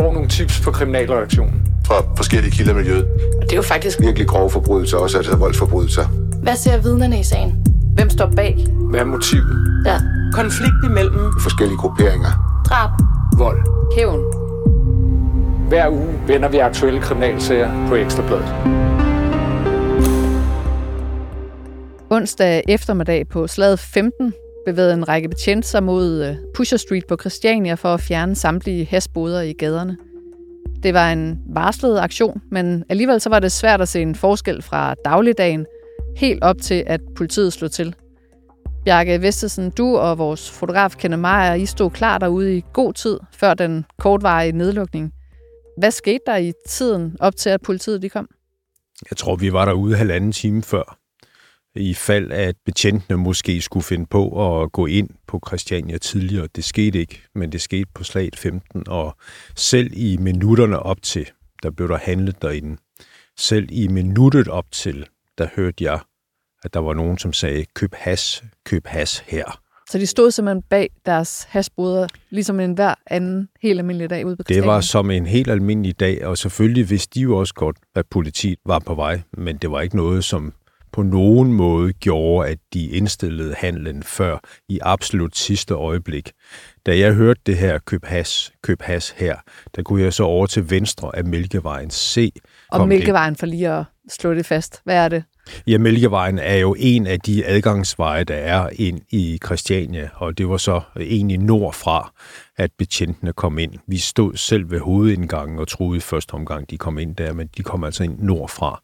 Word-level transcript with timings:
får 0.00 0.12
nogle 0.12 0.28
tips 0.28 0.60
på 0.60 0.70
kriminalreaktionen. 0.70 1.62
Fra 1.86 1.94
forskellige 2.16 2.50
kilder 2.50 2.72
i 2.72 2.74
miljøet. 2.74 3.04
Og 3.36 3.42
det 3.42 3.52
er 3.52 3.56
jo 3.56 3.62
faktisk 3.62 4.00
Virkelig 4.00 4.28
grove 4.28 4.50
forbrydelser, 4.50 4.96
også 4.96 5.16
altså 5.16 5.36
voldsforbrydelser. 5.36 6.04
Hvad 6.42 6.56
ser 6.56 6.82
vidnerne 6.82 7.20
i 7.20 7.22
sagen? 7.22 7.66
Hvem 7.94 8.10
står 8.10 8.32
bag? 8.36 8.66
Hvad 8.90 9.00
er 9.00 9.04
motivet? 9.04 9.82
Ja. 9.86 9.96
Konflikt 10.32 10.84
imellem 10.84 11.32
Forskellige 11.40 11.78
grupperinger. 11.78 12.62
Drab. 12.68 12.90
Vold. 13.38 13.60
Hævn. 13.96 14.20
Hver 15.68 15.88
uge 15.88 16.08
vender 16.26 16.48
vi 16.48 16.58
aktuelle 16.58 17.00
kriminalsager 17.00 17.88
på 17.88 17.94
Ekstrabladet. 17.94 18.54
Onsdag 22.10 22.62
eftermiddag 22.68 23.28
på 23.28 23.46
slaget 23.46 23.78
15 23.78 24.32
bevægede 24.66 24.94
en 24.94 25.08
række 25.08 25.28
betjente 25.28 25.68
sig 25.68 25.82
mod 25.82 26.24
øh, 26.24 26.36
Pusher 26.54 26.78
Street 26.78 27.06
på 27.06 27.16
Christiania 27.20 27.74
for 27.74 27.94
at 27.94 28.00
fjerne 28.00 28.34
samtlige 28.34 28.84
hashboder 28.84 29.40
i 29.40 29.52
gaderne. 29.52 29.96
Det 30.82 30.94
var 30.94 31.12
en 31.12 31.38
varslet 31.46 31.98
aktion, 31.98 32.42
men 32.50 32.84
alligevel 32.88 33.20
så 33.20 33.28
var 33.28 33.38
det 33.38 33.52
svært 33.52 33.80
at 33.80 33.88
se 33.88 34.02
en 34.02 34.14
forskel 34.14 34.62
fra 34.62 34.94
dagligdagen, 35.04 35.66
helt 36.16 36.44
op 36.44 36.56
til 36.62 36.84
at 36.86 37.00
politiet 37.16 37.52
slog 37.52 37.70
til. 37.70 37.94
Bjarke 38.84 39.22
Vestesen, 39.22 39.70
du 39.70 39.96
og 39.96 40.18
vores 40.18 40.50
fotograf 40.50 40.90
Kenne 40.90 41.16
Meyer, 41.16 41.54
I 41.54 41.66
stod 41.66 41.90
klar 41.90 42.18
derude 42.18 42.56
i 42.56 42.64
god 42.72 42.92
tid 42.92 43.18
før 43.32 43.54
den 43.54 43.84
kortvarige 43.98 44.52
nedlukning. 44.52 45.12
Hvad 45.78 45.90
skete 45.90 46.20
der 46.26 46.36
i 46.36 46.52
tiden 46.68 47.16
op 47.20 47.36
til, 47.36 47.50
at 47.50 47.62
politiet 47.62 48.02
de 48.02 48.08
kom? 48.08 48.28
Jeg 49.10 49.16
tror, 49.16 49.36
vi 49.36 49.52
var 49.52 49.64
derude 49.64 49.96
halvanden 49.96 50.32
time 50.32 50.62
før, 50.62 50.99
i 51.74 51.94
fald 51.94 52.32
at 52.32 52.54
betjentene 52.66 53.16
måske 53.18 53.60
skulle 53.60 53.84
finde 53.84 54.06
på 54.06 54.62
at 54.62 54.72
gå 54.72 54.86
ind 54.86 55.08
på 55.26 55.40
Christiania 55.46 55.98
tidligere. 55.98 56.48
Det 56.56 56.64
skete 56.64 56.98
ikke, 56.98 57.22
men 57.34 57.52
det 57.52 57.60
skete 57.60 57.86
på 57.94 58.04
slaget 58.04 58.36
15, 58.36 58.84
og 58.88 59.16
selv 59.56 59.90
i 59.92 60.16
minutterne 60.16 60.78
op 60.78 61.02
til, 61.02 61.26
der 61.62 61.70
blev 61.70 61.88
der 61.88 61.98
handlet 61.98 62.42
derinde. 62.42 62.76
Selv 63.38 63.68
i 63.70 63.88
minuttet 63.88 64.48
op 64.48 64.66
til, 64.72 65.06
der 65.38 65.46
hørte 65.56 65.84
jeg, 65.84 66.00
at 66.64 66.74
der 66.74 66.80
var 66.80 66.94
nogen, 66.94 67.18
som 67.18 67.32
sagde, 67.32 67.64
køb 67.74 67.94
has, 67.94 68.44
køb 68.64 68.86
has 68.86 69.18
her. 69.18 69.60
Så 69.90 69.98
de 69.98 70.06
stod 70.06 70.30
simpelthen 70.30 70.62
bag 70.62 70.90
deres 71.06 71.46
hashboder, 71.48 72.06
ligesom 72.30 72.60
en 72.60 72.72
hver 72.72 72.94
anden 73.06 73.48
helt 73.62 73.78
almindelig 73.78 74.10
dag 74.10 74.26
ude 74.26 74.36
på 74.36 74.42
Det 74.42 74.46
Christiania. 74.46 74.72
var 74.72 74.80
som 74.80 75.10
en 75.10 75.26
helt 75.26 75.50
almindelig 75.50 76.00
dag, 76.00 76.26
og 76.26 76.38
selvfølgelig 76.38 76.90
vidste 76.90 77.14
de 77.14 77.20
jo 77.22 77.36
også 77.36 77.54
godt, 77.54 77.76
at 77.94 78.06
politiet 78.06 78.58
var 78.66 78.78
på 78.78 78.94
vej, 78.94 79.20
men 79.32 79.56
det 79.56 79.70
var 79.70 79.80
ikke 79.80 79.96
noget, 79.96 80.24
som 80.24 80.52
på 80.92 81.02
nogen 81.02 81.52
måde 81.52 81.92
gjorde, 81.92 82.48
at 82.48 82.58
de 82.74 82.86
indstillede 82.86 83.54
handlen 83.58 84.02
før 84.02 84.38
i 84.68 84.78
absolut 84.82 85.36
sidste 85.36 85.74
øjeblik. 85.74 86.32
Da 86.86 86.98
jeg 86.98 87.14
hørte 87.14 87.40
det 87.46 87.56
her 87.56 87.78
køb 87.78 88.04
has, 88.04 88.52
køb 88.62 88.82
has 88.82 89.10
her, 89.10 89.36
der 89.76 89.82
kunne 89.82 90.02
jeg 90.02 90.12
så 90.12 90.24
over 90.24 90.46
til 90.46 90.70
venstre 90.70 91.16
af 91.16 91.24
Mælkevejen 91.24 91.90
se. 91.90 92.32
Og 92.70 92.88
Mælkevejen 92.88 93.36
for 93.36 93.46
lige 93.46 93.70
at 93.70 93.84
slå 94.08 94.34
det 94.34 94.46
fast. 94.46 94.80
Hvad 94.84 94.96
er 94.96 95.08
det? 95.08 95.24
Ja, 95.66 95.78
Mælkevejen 95.78 96.38
er 96.38 96.56
jo 96.56 96.76
en 96.78 97.06
af 97.06 97.20
de 97.20 97.46
adgangsveje, 97.46 98.24
der 98.24 98.34
er 98.34 98.68
ind 98.72 99.00
i 99.10 99.38
Christiania, 99.44 100.08
og 100.14 100.38
det 100.38 100.48
var 100.48 100.56
så 100.56 100.80
egentlig 101.00 101.38
nordfra, 101.38 102.12
at 102.56 102.70
betjentene 102.78 103.32
kom 103.32 103.58
ind. 103.58 103.72
Vi 103.86 103.98
stod 103.98 104.36
selv 104.36 104.70
ved 104.70 104.80
hovedindgangen 104.80 105.58
og 105.58 105.68
troede 105.68 106.00
første 106.00 106.34
omgang, 106.34 106.70
de 106.70 106.78
kom 106.78 106.98
ind 106.98 107.16
der, 107.16 107.32
men 107.32 107.48
de 107.56 107.62
kom 107.62 107.84
altså 107.84 108.04
ind 108.04 108.18
nordfra. 108.18 108.82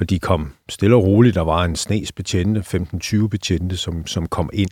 Og 0.00 0.10
de 0.10 0.18
kom 0.18 0.52
stille 0.68 0.96
og 0.96 1.04
roligt. 1.04 1.34
Der 1.34 1.40
var 1.40 1.64
en 1.64 1.76
snes 1.76 2.12
betjente, 2.12 2.60
15-20 2.60 3.28
betjente, 3.28 3.76
som, 3.76 4.06
som 4.06 4.26
kom 4.26 4.50
ind. 4.52 4.70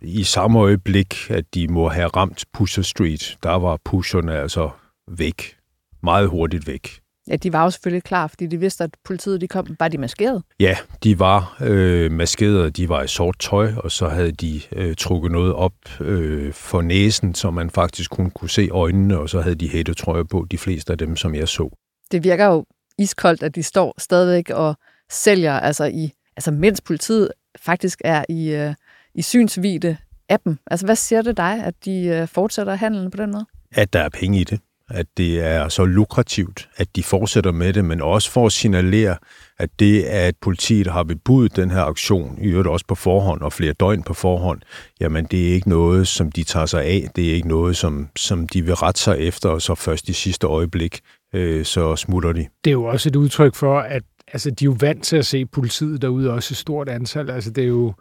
I 0.00 0.22
samme 0.22 0.58
øjeblik, 0.58 1.30
at 1.30 1.54
de 1.54 1.68
må 1.68 1.88
have 1.88 2.08
ramt 2.08 2.44
Pusher 2.52 2.82
Street, 2.82 3.36
der 3.42 3.58
var 3.58 3.78
pusherne 3.84 4.36
altså 4.36 4.70
væk. 5.08 5.56
Meget 6.02 6.28
hurtigt 6.28 6.66
væk. 6.66 7.00
Ja, 7.28 7.36
de 7.36 7.52
var 7.52 7.64
jo 7.64 7.70
selvfølgelig 7.70 8.02
klar, 8.04 8.26
fordi 8.26 8.46
de 8.46 8.60
vidste, 8.60 8.84
at 8.84 8.90
politiet 9.04 9.40
de 9.40 9.48
kom. 9.48 9.76
Var 9.78 9.88
de 9.88 9.98
maskeret? 9.98 10.42
Ja, 10.60 10.76
de 11.04 11.18
var 11.18 11.56
øh, 11.60 12.12
maskerede, 12.12 12.70
de 12.70 12.88
var 12.88 13.02
i 13.02 13.08
sort 13.08 13.38
tøj, 13.38 13.72
og 13.76 13.90
så 13.90 14.08
havde 14.08 14.32
de 14.32 14.60
øh, 14.72 14.96
trukket 14.96 15.32
noget 15.32 15.52
op 15.52 15.72
øh, 16.00 16.52
for 16.52 16.82
næsen, 16.82 17.34
så 17.34 17.50
man 17.50 17.70
faktisk 17.70 18.10
kun 18.10 18.30
kunne 18.30 18.50
se 18.50 18.68
øjnene, 18.68 19.18
og 19.18 19.28
så 19.28 19.40
havde 19.40 19.54
de 19.54 19.68
hættetrøjer 19.68 20.22
på, 20.22 20.46
de 20.50 20.58
fleste 20.58 20.92
af 20.92 20.98
dem, 20.98 21.16
som 21.16 21.34
jeg 21.34 21.48
så. 21.48 21.70
Det 22.12 22.24
virker 22.24 22.46
jo 22.46 22.64
iskoldt, 22.98 23.42
at 23.42 23.54
de 23.54 23.62
står 23.62 23.94
stadigvæk 23.98 24.50
og 24.50 24.76
sælger, 25.10 25.52
altså, 25.52 25.84
i, 25.84 26.12
altså 26.36 26.50
mens 26.50 26.80
politiet 26.80 27.30
faktisk 27.58 28.00
er 28.04 28.24
i, 28.28 28.48
øh, 28.48 28.74
i 29.14 29.22
synsvide 29.22 29.96
af 30.28 30.40
dem. 30.40 30.58
Altså, 30.66 30.86
hvad 30.86 30.96
siger 30.96 31.22
det 31.22 31.36
dig, 31.36 31.64
at 31.64 31.74
de 31.84 32.06
øh, 32.06 32.28
fortsætter 32.28 32.74
handlen 32.74 33.10
på 33.10 33.16
den 33.16 33.30
måde? 33.30 33.46
At 33.72 33.92
der 33.92 34.00
er 34.00 34.08
penge 34.08 34.40
i 34.40 34.44
det. 34.44 34.60
At 34.90 35.06
det 35.16 35.40
er 35.40 35.68
så 35.68 35.84
lukrativt, 35.84 36.68
at 36.76 36.96
de 36.96 37.02
fortsætter 37.02 37.52
med 37.52 37.72
det, 37.72 37.84
men 37.84 38.02
også 38.02 38.30
for 38.30 38.46
at 38.46 38.52
signalere, 38.52 39.16
at 39.58 39.70
det, 39.78 40.02
at 40.02 40.34
politiet 40.40 40.86
har 40.86 41.02
bebudt 41.02 41.56
den 41.56 41.70
her 41.70 41.82
aktion, 41.82 42.38
i 42.40 42.46
øvrigt 42.46 42.68
også 42.68 42.86
på 42.88 42.94
forhånd 42.94 43.42
og 43.42 43.52
flere 43.52 43.72
døgn 43.72 44.02
på 44.02 44.14
forhånd, 44.14 44.60
jamen 45.00 45.24
det 45.24 45.48
er 45.48 45.54
ikke 45.54 45.68
noget, 45.68 46.08
som 46.08 46.32
de 46.32 46.44
tager 46.44 46.66
sig 46.66 46.84
af. 46.84 47.08
Det 47.16 47.30
er 47.30 47.34
ikke 47.34 47.48
noget, 47.48 47.76
som, 47.76 48.08
som 48.16 48.48
de 48.48 48.62
vil 48.62 48.74
rette 48.74 49.00
sig 49.00 49.18
efter, 49.18 49.48
og 49.48 49.62
så 49.62 49.74
først 49.74 50.08
i 50.08 50.12
sidste 50.12 50.46
øjeblik, 50.46 51.00
øh, 51.34 51.64
så 51.64 51.96
smutter 51.96 52.32
de. 52.32 52.46
Det 52.64 52.70
er 52.70 52.72
jo 52.72 52.84
også 52.84 53.08
et 53.08 53.16
udtryk 53.16 53.54
for, 53.54 53.78
at 53.78 54.02
altså, 54.32 54.50
de 54.50 54.64
er 54.64 54.66
jo 54.66 54.76
vant 54.80 55.04
til 55.04 55.16
at 55.16 55.26
se 55.26 55.46
politiet 55.46 56.02
derude, 56.02 56.30
også 56.30 56.52
i 56.52 56.54
stort 56.54 56.88
antal. 56.88 57.30
Altså, 57.30 57.50
det 57.50 57.64
er 57.64 57.68
jo, 57.68 57.94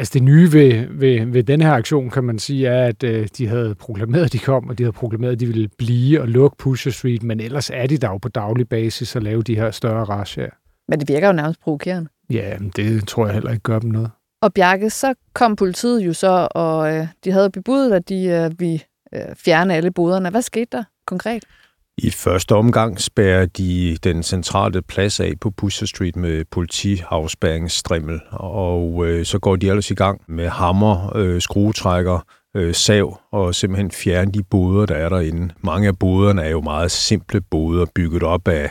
altså 0.00 0.10
det 0.14 0.22
nye 0.22 0.52
ved, 0.52 0.86
ved, 0.90 1.26
ved 1.26 1.42
den 1.42 1.60
her 1.60 1.72
aktion, 1.72 2.10
kan 2.10 2.24
man 2.24 2.38
sige, 2.38 2.68
er, 2.68 2.86
at 2.86 3.02
øh, 3.02 3.28
de 3.38 3.46
havde 3.46 3.74
proklameret, 3.74 4.24
at 4.24 4.32
de 4.32 4.38
kom, 4.38 4.68
og 4.68 4.78
de 4.78 4.82
havde 4.82 4.92
proklameret, 4.92 5.32
at 5.32 5.40
de 5.40 5.46
ville 5.46 5.68
blive 5.78 6.20
og 6.20 6.28
lukke 6.28 6.56
Pusher 6.56 6.92
Street, 6.92 7.22
men 7.22 7.40
ellers 7.40 7.70
er 7.70 7.86
de 7.86 7.98
der 7.98 8.08
jo 8.08 8.18
på 8.18 8.28
daglig 8.28 8.68
basis 8.68 9.16
at 9.16 9.22
lave 9.22 9.42
de 9.42 9.54
her 9.54 9.70
større 9.70 10.04
razziaer. 10.04 10.50
Men 10.88 11.00
det 11.00 11.08
virker 11.08 11.26
jo 11.26 11.32
nærmest 11.32 11.60
provokerende. 11.60 12.10
Ja, 12.30 12.56
det 12.76 13.08
tror 13.08 13.26
jeg 13.26 13.34
heller 13.34 13.50
ikke 13.50 13.62
gør 13.62 13.78
dem 13.78 13.90
noget. 13.90 14.10
Og 14.42 14.54
Bjarke, 14.54 14.90
så 14.90 15.14
kom 15.34 15.56
politiet 15.56 16.06
jo 16.06 16.12
så, 16.12 16.48
og 16.50 16.96
øh, 16.96 17.06
de 17.24 17.30
havde 17.32 17.50
bebudet, 17.50 17.92
at 17.92 18.08
de 18.08 18.24
øh, 18.24 18.60
ville 18.60 18.80
øh, 19.14 19.36
fjerne 19.36 19.74
alle 19.74 19.90
boderne. 19.90 20.30
Hvad 20.30 20.42
skete 20.42 20.68
der 20.72 20.84
konkret? 21.06 21.44
I 22.02 22.10
første 22.10 22.54
omgang 22.54 23.00
spærrer 23.00 23.46
de 23.46 23.98
den 24.04 24.22
centrale 24.22 24.82
plads 24.82 25.20
af 25.20 25.32
på 25.40 25.50
Pusher 25.50 25.86
Street 25.86 26.16
med 26.16 26.44
politiafspærringsstrimmel, 26.50 28.20
og 28.30 29.06
øh, 29.06 29.24
så 29.24 29.38
går 29.38 29.56
de 29.56 29.68
ellers 29.68 29.90
i 29.90 29.94
gang 29.94 30.20
med 30.28 30.48
hammer, 30.48 31.16
øh, 31.16 31.40
skruetrækker, 31.40 32.26
øh, 32.56 32.74
sav 32.74 33.20
og 33.32 33.54
simpelthen 33.54 33.90
fjerne 33.90 34.32
de 34.32 34.42
boder, 34.42 34.86
der 34.86 34.94
er 34.94 35.08
derinde. 35.08 35.54
Mange 35.60 35.88
af 35.88 35.98
boderne 35.98 36.42
er 36.42 36.50
jo 36.50 36.60
meget 36.60 36.90
simple 36.90 37.40
boder, 37.40 37.86
bygget 37.94 38.22
op 38.22 38.48
af 38.48 38.70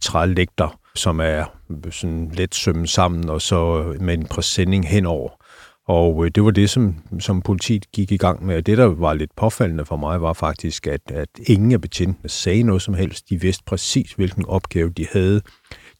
trælægter, 0.00 0.78
som 0.94 1.20
er 1.20 1.44
sådan 1.90 2.30
let 2.34 2.54
sømmet 2.54 2.90
sammen, 2.90 3.28
og 3.28 3.42
så 3.42 3.84
med 4.00 4.14
en 4.14 4.26
præsending 4.26 4.88
henover. 4.88 5.39
Og 5.90 6.24
øh, 6.24 6.30
det 6.34 6.44
var 6.44 6.50
det, 6.50 6.70
som, 6.70 6.94
som 7.20 7.42
politiet 7.42 7.92
gik 7.92 8.12
i 8.12 8.16
gang 8.16 8.46
med. 8.46 8.56
Og 8.56 8.66
det, 8.66 8.78
der 8.78 8.84
var 8.84 9.14
lidt 9.14 9.36
påfaldende 9.36 9.84
for 9.84 9.96
mig, 9.96 10.22
var 10.22 10.32
faktisk, 10.32 10.86
at, 10.86 11.00
at 11.10 11.28
ingen 11.46 11.72
af 11.72 11.80
betjentene 11.80 12.28
sagde 12.28 12.62
noget 12.62 12.82
som 12.82 12.94
helst. 12.94 13.30
De 13.30 13.40
vidste 13.40 13.64
præcis, 13.66 14.12
hvilken 14.12 14.46
opgave 14.46 14.90
de 14.90 15.06
havde. 15.12 15.40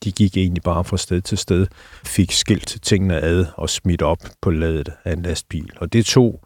De 0.05 0.13
gik 0.13 0.37
egentlig 0.37 0.63
bare 0.63 0.85
fra 0.85 0.97
sted 0.97 1.21
til 1.21 1.39
sted, 1.39 1.67
fik 2.05 2.33
skilt 2.33 2.79
tingene 2.83 3.21
ad 3.21 3.47
og 3.57 3.71
smidt 3.71 4.03
op 4.03 4.19
på 4.43 4.51
ladet 4.51 4.93
af 5.05 5.13
en 5.13 5.23
lastbil. 5.23 5.71
Og 5.77 5.93
det 5.93 6.07
tog, 6.07 6.45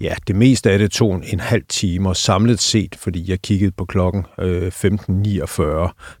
ja, 0.00 0.14
det 0.26 0.36
meste 0.36 0.70
af 0.70 0.78
det 0.78 0.90
tog 0.90 1.22
en, 1.32 1.40
halv 1.40 1.62
time, 1.68 2.08
og 2.08 2.16
samlet 2.16 2.60
set, 2.60 2.94
fordi 2.94 3.30
jeg 3.30 3.42
kiggede 3.42 3.70
på 3.70 3.84
klokken 3.84 4.26
øh, 4.40 4.66
15.49, 4.66 4.82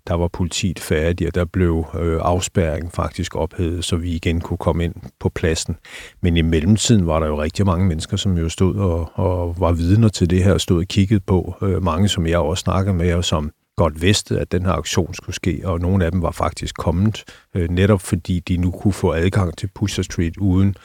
der 0.06 0.14
var 0.14 0.28
politiet 0.28 0.78
færdig, 0.78 1.26
og 1.26 1.34
der 1.34 1.44
blev 1.44 1.86
øh, 2.00 2.20
afspærringen 2.22 2.90
faktisk 2.90 3.36
ophævet, 3.36 3.84
så 3.84 3.96
vi 3.96 4.10
igen 4.10 4.40
kunne 4.40 4.58
komme 4.58 4.84
ind 4.84 4.94
på 5.20 5.28
pladsen. 5.28 5.76
Men 6.22 6.36
i 6.36 6.42
mellemtiden 6.42 7.06
var 7.06 7.20
der 7.20 7.26
jo 7.26 7.42
rigtig 7.42 7.66
mange 7.66 7.86
mennesker, 7.86 8.16
som 8.16 8.38
jo 8.38 8.48
stod 8.48 8.74
og, 8.76 9.10
og 9.14 9.60
var 9.60 9.72
vidner 9.72 10.08
til 10.08 10.30
det 10.30 10.44
her, 10.44 10.52
og 10.52 10.60
stod 10.60 10.80
og 10.80 10.88
kiggede 10.88 11.20
på. 11.20 11.54
Øh, 11.62 11.82
mange, 11.82 12.08
som 12.08 12.26
jeg 12.26 12.38
også 12.38 12.60
snakkede 12.60 12.94
med, 12.94 13.14
og 13.14 13.24
som 13.24 13.52
godt 13.76 14.02
vidste, 14.02 14.38
at 14.38 14.52
den 14.52 14.66
her 14.66 14.72
aktion 14.72 15.14
skulle 15.14 15.36
ske, 15.36 15.60
og 15.64 15.80
nogle 15.80 16.04
af 16.04 16.10
dem 16.10 16.22
var 16.22 16.30
faktisk 16.30 16.76
kommet, 16.76 17.24
øh, 17.54 17.70
netop 17.70 18.00
fordi 18.00 18.40
de 18.40 18.56
nu 18.56 18.70
kunne 18.70 18.92
få 18.92 19.12
adgang 19.12 19.58
til 19.58 19.70
Pusher 19.74 20.04
Street 20.04 20.36
uden 20.36 20.76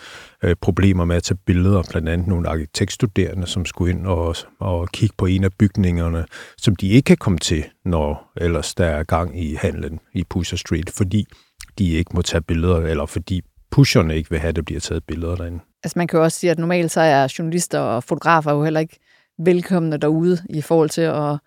øh, 0.44 0.56
problemer 0.62 1.06
med 1.06 1.15
at 1.15 1.24
tage 1.24 1.38
billeder, 1.45 1.83
blandt 1.91 2.09
andet 2.09 2.27
nogle 2.27 2.50
arkitektstuderende, 2.50 3.47
som 3.47 3.65
skulle 3.65 3.94
ind 3.94 4.07
og, 4.07 4.36
og 4.59 4.89
kigge 4.89 5.15
på 5.18 5.25
en 5.25 5.44
af 5.44 5.53
bygningerne, 5.53 6.25
som 6.57 6.75
de 6.75 6.88
ikke 6.88 7.06
kan 7.06 7.18
komme 7.18 7.39
til, 7.39 7.63
når 7.86 8.31
ellers 8.38 8.75
der 8.75 8.86
er 8.86 9.03
gang 9.03 9.44
i 9.44 9.56
handlen 9.56 10.00
i 10.13 10.24
Pusher 10.30 10.57
Street, 10.57 10.89
fordi 10.89 11.25
de 11.80 11.89
ikke 11.89 12.12
må 12.13 12.21
tage 12.21 12.41
billeder, 12.41 12.77
eller 12.77 13.06
fordi 13.06 13.41
pusherne 13.71 14.18
ikke 14.18 14.30
vil 14.30 14.39
have, 14.39 14.50
at 14.50 14.56
der 14.56 14.62
bliver 14.62 14.80
taget 14.80 15.03
billeder 15.03 15.36
derinde. 15.36 15.59
Altså 15.83 16.00
man 16.00 16.07
kan 16.07 16.18
jo 16.18 16.24
også 16.24 16.39
sige, 16.39 16.51
at 16.51 16.59
normalt 16.59 16.91
så 16.91 17.01
er 17.01 17.33
journalister 17.39 17.80
og 17.80 18.03
fotografer 18.03 18.51
jo 18.51 18.63
heller 18.63 18.80
ikke 18.80 19.00
velkomne 19.39 19.97
derude 19.97 20.38
i 20.50 20.62
forhold 20.62 20.89
til 20.89 21.01
at 21.01 21.38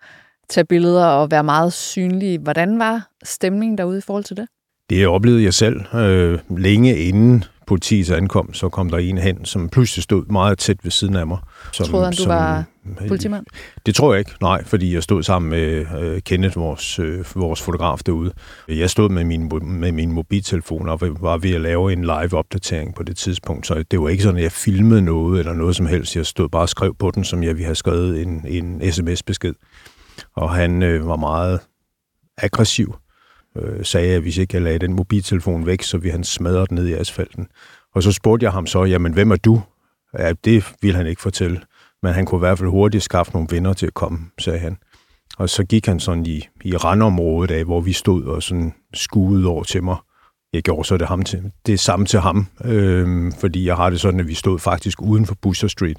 tage 0.49 0.65
billeder 0.65 1.05
og 1.05 1.31
være 1.31 1.43
meget 1.43 1.73
synlige. 1.73 2.39
Hvordan 2.39 2.79
var 2.79 3.09
stemningen 3.23 3.77
derude 3.77 3.97
i 3.97 4.01
forhold 4.01 4.23
til 4.23 4.37
det? 4.37 4.47
Det 4.89 5.07
oplevede 5.07 5.43
jeg 5.43 5.53
selv 5.53 5.95
øh, 5.95 6.39
længe 6.57 6.97
inden 6.97 7.43
politiets 7.73 8.09
ankom, 8.09 8.53
så 8.53 8.69
kom 8.69 8.89
der 8.89 8.97
en 8.97 9.17
hen, 9.17 9.45
som 9.45 9.69
pludselig 9.69 10.03
stod 10.03 10.25
meget 10.25 10.57
tæt 10.57 10.77
ved 10.83 10.91
siden 10.91 11.15
af 11.15 11.27
mig. 11.27 11.37
Som, 11.71 11.85
Troede 11.85 12.05
han, 12.05 12.13
du 12.13 12.21
som, 12.21 12.29
var 12.29 12.63
politimand? 13.07 13.45
Det 13.85 13.95
tror 13.95 14.13
jeg 14.13 14.19
ikke, 14.19 14.31
nej, 14.41 14.63
fordi 14.63 14.93
jeg 14.93 15.03
stod 15.03 15.23
sammen 15.23 15.49
med 15.49 15.85
øh, 16.01 16.21
Kenneth, 16.21 16.57
vores, 16.57 16.99
øh, 16.99 17.25
vores 17.35 17.61
fotograf 17.61 17.99
derude. 18.05 18.31
Jeg 18.67 18.89
stod 18.89 19.09
med 19.09 19.23
min, 19.23 19.51
med 19.61 19.91
min 19.91 20.11
mobiltelefon 20.11 20.89
og 20.89 21.01
var 21.01 21.37
ved 21.37 21.55
at 21.55 21.61
lave 21.61 21.93
en 21.93 22.01
live-opdatering 22.01 22.95
på 22.95 23.03
det 23.03 23.17
tidspunkt, 23.17 23.67
så 23.67 23.83
det 23.91 24.01
var 24.01 24.09
ikke 24.09 24.23
sådan, 24.23 24.37
at 24.37 24.43
jeg 24.43 24.51
filmede 24.51 25.01
noget 25.01 25.39
eller 25.39 25.53
noget 25.53 25.75
som 25.75 25.85
helst. 25.85 26.15
Jeg 26.15 26.25
stod 26.25 26.49
bare 26.49 26.61
og 26.61 26.69
skrev 26.69 26.95
på 26.95 27.11
den, 27.11 27.23
som 27.23 27.43
jeg 27.43 27.49
ville 27.49 27.65
have 27.65 27.75
skrevet 27.75 28.21
en, 28.21 28.45
en 28.47 28.91
sms-besked. 28.91 29.53
Og 30.35 30.49
han 30.49 30.83
øh, 30.83 31.07
var 31.07 31.15
meget 31.15 31.59
aggressiv 32.37 32.95
øh, 33.57 33.85
sagde, 33.85 34.15
at 34.15 34.21
hvis 34.21 34.37
ikke 34.37 34.55
jeg 34.55 34.61
lagde 34.61 34.79
den 34.79 34.93
mobiltelefon 34.93 35.65
væk, 35.65 35.81
så 35.81 35.97
ville 35.97 36.11
han 36.11 36.23
smadre 36.23 36.65
den 36.69 36.75
ned 36.75 36.87
i 36.87 36.93
asfalten. 36.93 37.47
Og 37.95 38.03
så 38.03 38.11
spurgte 38.11 38.43
jeg 38.43 38.51
ham 38.51 38.67
så, 38.67 38.83
jamen 38.83 39.13
hvem 39.13 39.31
er 39.31 39.35
du? 39.35 39.61
Ja, 40.19 40.33
det 40.45 40.73
ville 40.81 40.97
han 40.97 41.07
ikke 41.07 41.21
fortælle, 41.21 41.61
men 42.03 42.13
han 42.13 42.25
kunne 42.25 42.39
i 42.39 42.45
hvert 42.45 42.57
fald 42.57 42.69
hurtigt 42.69 43.03
skaffe 43.03 43.33
nogle 43.33 43.47
venner 43.51 43.73
til 43.73 43.85
at 43.85 43.93
komme, 43.93 44.19
sagde 44.39 44.59
han. 44.59 44.77
Og 45.37 45.49
så 45.49 45.63
gik 45.63 45.85
han 45.85 45.99
sådan 45.99 46.25
i, 46.25 46.47
i 46.63 46.75
randområdet 46.77 47.51
af, 47.51 47.63
hvor 47.63 47.81
vi 47.81 47.93
stod 47.93 48.23
og 48.23 48.43
sådan 48.43 48.73
skuede 48.93 49.47
over 49.47 49.63
til 49.63 49.83
mig. 49.83 49.97
Jeg 50.53 50.63
gjorde 50.63 50.87
så 50.87 50.97
det, 50.97 51.07
ham 51.07 51.23
til, 51.23 51.51
det 51.65 51.79
samme 51.79 52.05
til 52.05 52.19
ham, 52.19 52.47
øh, 52.65 53.31
fordi 53.39 53.65
jeg 53.65 53.75
har 53.75 53.89
det 53.89 54.01
sådan, 54.01 54.19
at 54.19 54.27
vi 54.27 54.33
stod 54.33 54.59
faktisk 54.59 55.01
uden 55.01 55.25
for 55.25 55.35
Busser 55.41 55.67
Street. 55.67 55.97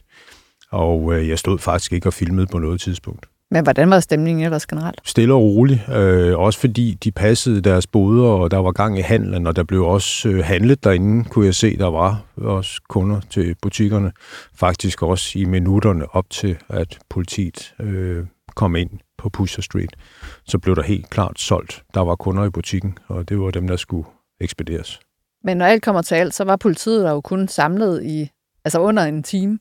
Og 0.71 1.15
øh, 1.15 1.29
jeg 1.29 1.39
stod 1.39 1.59
faktisk 1.59 1.93
ikke 1.93 2.09
og 2.09 2.15
filmede 2.15 2.47
på 2.47 2.59
noget 2.59 2.81
tidspunkt. 2.81 3.27
Men 3.55 3.63
hvordan 3.63 3.91
var 3.91 4.01
stemningen 4.01 4.45
ellers 4.45 4.67
generelt? 4.67 5.01
Stille 5.05 5.35
og 5.35 5.41
roligt. 5.41 5.81
Øh, 5.89 6.39
også 6.39 6.61
fordi 6.61 6.99
de 7.05 7.13
passede 7.13 7.61
deres 7.61 7.87
boder, 7.87 8.29
og 8.29 8.51
der 8.51 8.59
var 8.59 8.73
gang 8.73 8.99
i 8.99 9.01
handlen, 9.01 9.47
og 9.47 9.57
der 9.57 9.65
blev 9.65 9.85
også 9.85 10.29
øh, 10.29 10.45
handlet 10.45 10.85
derinde, 10.85 11.25
kunne 11.25 11.47
jeg 11.47 11.55
se, 11.55 11.77
der 11.77 11.87
var 11.87 12.25
også 12.37 12.81
kunder 12.89 13.21
til 13.31 13.57
butikkerne. 13.63 14.13
Faktisk 14.55 15.03
også 15.03 15.39
i 15.39 15.45
minutterne 15.45 16.15
op 16.15 16.31
til, 16.31 16.57
at 16.69 16.99
politiet 17.11 17.75
øh, 17.81 18.25
kom 18.55 18.77
ind 18.77 18.91
på 19.19 19.29
Pusher 19.29 19.63
Street. 19.63 19.97
Så 20.45 20.59
blev 20.59 20.77
der 20.77 20.83
helt 20.83 21.11
klart 21.11 21.41
solgt. 21.41 21.83
Der 21.95 22.01
var 22.01 22.17
kunder 22.17 22.45
i 22.45 22.51
butikken, 22.51 22.99
og 23.09 23.29
det 23.29 23.41
var 23.41 23.51
dem, 23.51 23.67
der 23.67 23.77
skulle 23.77 24.09
ekspederes. 24.41 25.01
Men 25.45 25.57
når 25.57 25.67
alt 25.67 25.83
kommer 25.83 26.03
til 26.03 26.15
alt, 26.15 26.35
så 26.35 26.45
var 26.45 26.57
politiet 26.57 27.05
der 27.05 27.11
jo 27.11 27.21
kun 27.21 27.49
samlet 27.49 28.05
i, 28.05 28.31
altså 28.65 28.81
under 28.81 29.03
en 29.03 29.23
time. 29.23 29.59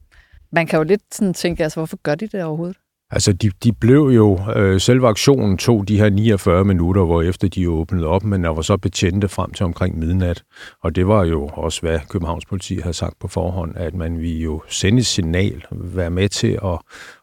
Man 0.52 0.68
kan 0.68 0.78
jo 0.78 0.84
lidt 0.84 1.02
sådan 1.12 1.34
tænke, 1.34 1.64
altså 1.64 1.80
hvorfor 1.80 1.98
gør 2.04 2.16
de 2.16 2.28
det 2.28 2.44
overhovedet? 2.44 2.78
Altså, 3.14 3.34
de, 3.34 3.52
de 3.64 3.74
blev 3.74 4.02
jo, 4.02 4.40
øh, 4.56 4.82
selve 4.82 5.08
aktionen 5.08 5.58
tog 5.58 5.88
de 5.88 5.98
her 5.98 6.10
49 6.10 6.66
minutter, 6.66 7.04
hvor 7.04 7.22
efter 7.22 7.48
de 7.48 7.70
åbnede 7.70 8.08
op, 8.08 8.24
men 8.24 8.44
der 8.44 8.50
var 8.50 8.62
så 8.62 8.78
betjente 8.78 9.28
frem 9.28 9.52
til 9.52 9.64
omkring 9.64 10.00
midnat. 10.00 10.44
Og 10.82 10.96
det 10.96 11.08
var 11.08 11.24
jo 11.24 11.48
også, 11.48 11.82
hvad 11.82 12.00
Københavns 12.10 12.46
politi 12.46 12.80
havde 12.80 12.94
sagt 12.94 13.20
på 13.20 13.28
forhånd, 13.28 13.78
at 13.78 13.94
man 13.94 14.20
ville 14.20 14.40
jo 14.40 14.62
sende 14.68 15.00
et 15.00 15.06
signal, 15.06 15.66
være 15.72 16.10
med 16.10 16.30
til 16.30 16.60
at, 16.66 16.80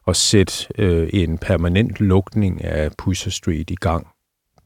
at 0.07 0.15
sætte 0.15 0.53
øh, 0.77 1.09
en 1.13 1.37
permanent 1.37 1.99
lukning 1.99 2.63
af 2.63 2.91
Pusher 2.97 3.31
Street 3.31 3.69
i 3.69 3.75
gang, 3.75 4.07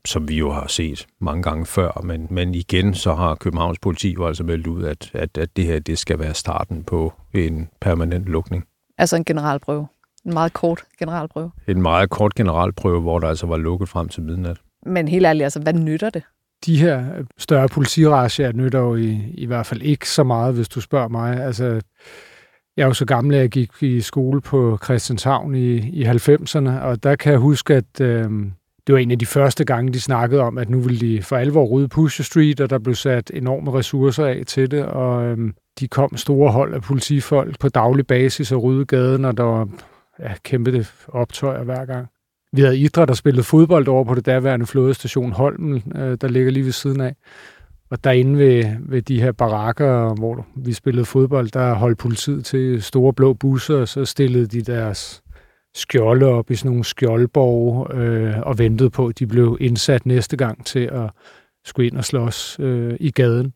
som 0.06 0.30
vi 0.30 0.38
jo 0.38 0.51
har 0.51 0.68
set 0.68 1.06
mange 1.21 1.44
gange 1.44 1.66
før. 1.66 2.01
Men, 2.04 2.28
men 2.30 2.56
igen, 2.56 2.94
så 2.94 3.13
har 3.13 3.36
Københavns 3.36 3.80
politi 3.80 4.13
jo 4.13 4.28
altså 4.28 4.44
meldt 4.44 4.68
ud, 4.68 4.83
at, 4.83 5.12
at, 5.13 5.38
at 5.38 5.50
det 5.56 5.66
her 5.66 5.80
det 5.80 5.98
skal 5.98 6.19
være 6.19 6.33
starten 6.33 6.83
på 6.83 7.13
en 7.33 7.69
permanent 7.81 8.25
lukning. 8.25 8.66
Altså 8.98 9.16
en 9.16 9.25
generalprøve? 9.25 9.88
En 10.25 10.33
meget 10.33 10.54
kort 10.54 10.83
generalprøve. 11.00 11.51
En 11.68 11.81
meget 11.81 12.10
kort 12.10 12.36
generalprøve, 12.36 13.01
hvor 13.01 13.19
der 13.19 13.27
altså 13.27 13.48
var 13.48 13.57
lukket 13.57 13.89
frem 13.89 14.10
til 14.10 14.24
midnat. 14.24 14.57
Men 14.86 15.07
helt 15.07 15.25
ærligt, 15.25 15.44
altså, 15.44 15.60
hvad 15.60 15.74
nytter 15.74 16.10
det? 16.10 16.24
De 16.66 16.77
her 16.77 17.06
større 17.38 17.68
politirasier 17.68 18.51
nytter 18.51 18.80
jo 18.80 18.95
i, 18.95 19.33
i 19.33 19.45
hvert 19.45 19.66
fald 19.66 19.81
ikke 19.81 20.10
så 20.10 20.24
meget, 20.24 20.54
hvis 20.54 20.69
du 20.69 20.81
spørger 20.81 21.07
mig. 21.07 21.44
Altså, 21.44 21.81
jeg 22.77 22.83
er 22.83 22.88
jo 22.88 22.94
så 22.94 23.06
gammel, 23.06 23.36
at 23.36 23.42
jeg 23.42 23.50
gik 23.50 23.72
i 23.81 24.01
skole 24.01 24.42
på 24.42 24.80
Christianshavn 24.83 25.56
i, 25.56 25.75
i 25.75 26.06
90'erne, 26.06 26.69
og 26.69 27.04
der 27.04 27.16
kan 27.16 27.31
jeg 27.31 27.39
huske, 27.39 27.74
at 27.74 28.01
øh, 28.01 28.30
det 28.88 28.94
var 28.94 28.98
en 28.98 29.12
af 29.12 29.19
de 29.19 29.25
første 29.25 29.66
gange, 29.66 29.94
de 29.94 30.01
snakkede 30.01 30.42
om, 30.42 30.57
at 30.57 30.69
nu 30.69 30.80
ville 30.80 31.00
de 31.00 31.21
for 31.21 31.36
alvor 31.36 31.66
rydde 31.66 31.88
Pusher 31.88 32.24
Street, 32.24 32.62
og 32.62 32.69
der 32.69 32.80
blev 32.80 32.95
sat 32.95 33.31
enorme 33.33 33.74
ressourcer 33.74 34.25
af 34.25 34.44
til 34.48 34.71
det, 34.71 34.86
og 34.86 35.25
øh, 35.25 35.38
de 35.80 35.88
kom 35.88 36.18
store 36.18 36.51
hold 36.51 36.74
af 36.74 36.81
politifolk 36.81 37.60
på 37.60 37.69
daglig 37.69 38.07
basis 38.07 38.51
og 38.51 38.63
rydde 38.63 38.86
gaden, 38.86 39.25
og 39.25 39.38
der 39.38 39.44
var 39.44 39.68
ja, 40.19 40.33
kæmpe 40.44 40.71
det 40.71 40.94
optøjer 41.07 41.63
hver 41.63 41.85
gang. 41.85 42.07
Vi 42.53 42.62
havde 42.62 42.79
idræt, 42.79 43.07
der 43.07 43.13
spillede 43.13 43.44
fodbold 43.44 43.88
over 43.88 44.03
på 44.03 44.15
det 44.15 44.25
daværende 44.25 44.65
flådestation 44.65 45.31
Holmen, 45.31 45.83
øh, 45.95 46.17
der 46.21 46.27
ligger 46.27 46.51
lige 46.51 46.65
ved 46.65 46.71
siden 46.71 47.01
af. 47.01 47.15
Og 47.89 48.03
derinde 48.03 48.39
ved, 48.39 48.75
ved 48.79 49.01
de 49.01 49.21
her 49.21 49.31
barakker, 49.31 50.15
hvor 50.15 50.47
vi 50.56 50.73
spillede 50.73 51.06
fodbold, 51.06 51.50
der 51.50 51.73
holdt 51.73 51.97
politiet 51.97 52.45
til 52.45 52.81
store 52.81 53.13
blå 53.13 53.33
busser, 53.33 53.75
og 53.75 53.88
så 53.88 54.06
stillede 54.06 54.45
de 54.45 54.62
deres 54.62 55.23
skjolde 55.75 56.25
op 56.25 56.51
i 56.51 56.56
sådan 56.56 56.69
nogle 56.69 56.83
skjoldborg 56.83 57.95
øh, 57.95 58.39
og 58.39 58.57
ventede 58.57 58.89
på, 58.89 59.07
at 59.07 59.19
de 59.19 59.27
blev 59.27 59.57
indsat 59.61 60.06
næste 60.06 60.38
gang 60.38 60.65
til 60.65 60.89
at 60.91 61.09
skulle 61.65 61.88
ind 61.88 61.97
og 61.97 62.06
slås 62.06 62.59
øh, 62.59 62.97
i 63.00 63.11
gaden 63.11 63.53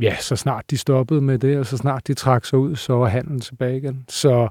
ja, 0.00 0.16
så 0.20 0.36
snart 0.36 0.64
de 0.70 0.78
stoppede 0.78 1.20
med 1.20 1.38
det, 1.38 1.58
og 1.58 1.66
så 1.66 1.76
snart 1.76 2.06
de 2.06 2.14
trak 2.14 2.44
sig 2.44 2.58
ud, 2.58 2.76
så 2.76 2.92
var 2.92 3.08
handlen 3.08 3.40
tilbage 3.40 3.76
igen. 3.76 4.04
Så 4.08 4.48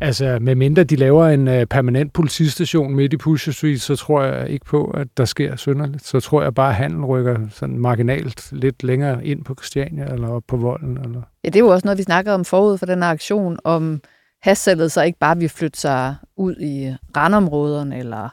altså, 0.00 0.38
medmindre 0.40 0.84
de 0.84 0.96
laver 0.96 1.26
en 1.26 1.48
uh, 1.48 1.64
permanent 1.70 2.12
politistation 2.12 2.94
midt 2.94 3.12
i 3.12 3.16
Pusher 3.16 3.52
Street, 3.52 3.80
så 3.80 3.96
tror 3.96 4.22
jeg 4.22 4.48
ikke 4.48 4.66
på, 4.66 4.84
at 4.84 5.08
der 5.16 5.24
sker 5.24 5.56
synderligt. 5.56 6.06
Så 6.06 6.20
tror 6.20 6.42
jeg 6.42 6.54
bare, 6.54 6.68
at 6.68 6.74
handlen 6.74 7.04
rykker 7.04 7.36
sådan 7.50 7.78
marginalt 7.78 8.52
lidt 8.52 8.82
længere 8.82 9.26
ind 9.26 9.44
på 9.44 9.54
Christiania 9.54 10.04
eller 10.04 10.28
op 10.28 10.42
på 10.48 10.56
volden. 10.56 10.98
Eller... 11.04 11.22
Ja, 11.44 11.48
det 11.48 11.56
er 11.56 11.60
jo 11.60 11.68
også 11.68 11.86
noget, 11.86 11.98
vi 11.98 12.02
snakker 12.02 12.32
om 12.32 12.44
forud 12.44 12.78
for 12.78 12.86
den 12.86 13.02
her 13.02 13.10
aktion, 13.10 13.58
om 13.64 14.00
hassalget 14.42 14.92
så 14.92 15.02
ikke 15.02 15.18
bare 15.18 15.38
vil 15.38 15.48
flytte 15.48 15.80
sig 15.80 16.14
ud 16.36 16.56
i 16.60 16.94
randområderne, 17.16 17.98
eller 17.98 18.28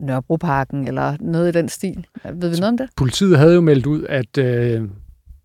Nørrebroparken, 0.00 0.88
eller 0.88 1.16
noget 1.20 1.48
i 1.48 1.58
den 1.58 1.68
stil. 1.68 2.06
Ved 2.24 2.48
vi 2.48 2.56
noget 2.56 2.68
om 2.68 2.76
det? 2.76 2.88
Politiet 2.96 3.38
havde 3.38 3.54
jo 3.54 3.60
meldt 3.60 3.86
ud, 3.86 4.04
at 4.08 4.38
øh, 4.38 4.82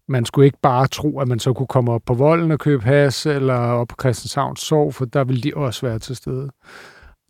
man 0.07 0.25
skulle 0.25 0.45
ikke 0.45 0.59
bare 0.61 0.87
tro, 0.87 1.19
at 1.19 1.27
man 1.27 1.39
så 1.39 1.53
kunne 1.53 1.67
komme 1.67 1.91
op 1.91 2.01
på 2.05 2.13
volden 2.13 2.51
og 2.51 2.59
købe 2.59 2.83
has, 2.83 3.25
eller 3.25 3.53
op 3.53 3.87
på 3.87 3.95
Christianshavns 3.99 4.59
Sov, 4.59 4.93
for 4.93 5.05
der 5.05 5.23
vil 5.23 5.43
de 5.43 5.51
også 5.55 5.85
være 5.85 5.99
til 5.99 6.15
stede. 6.15 6.49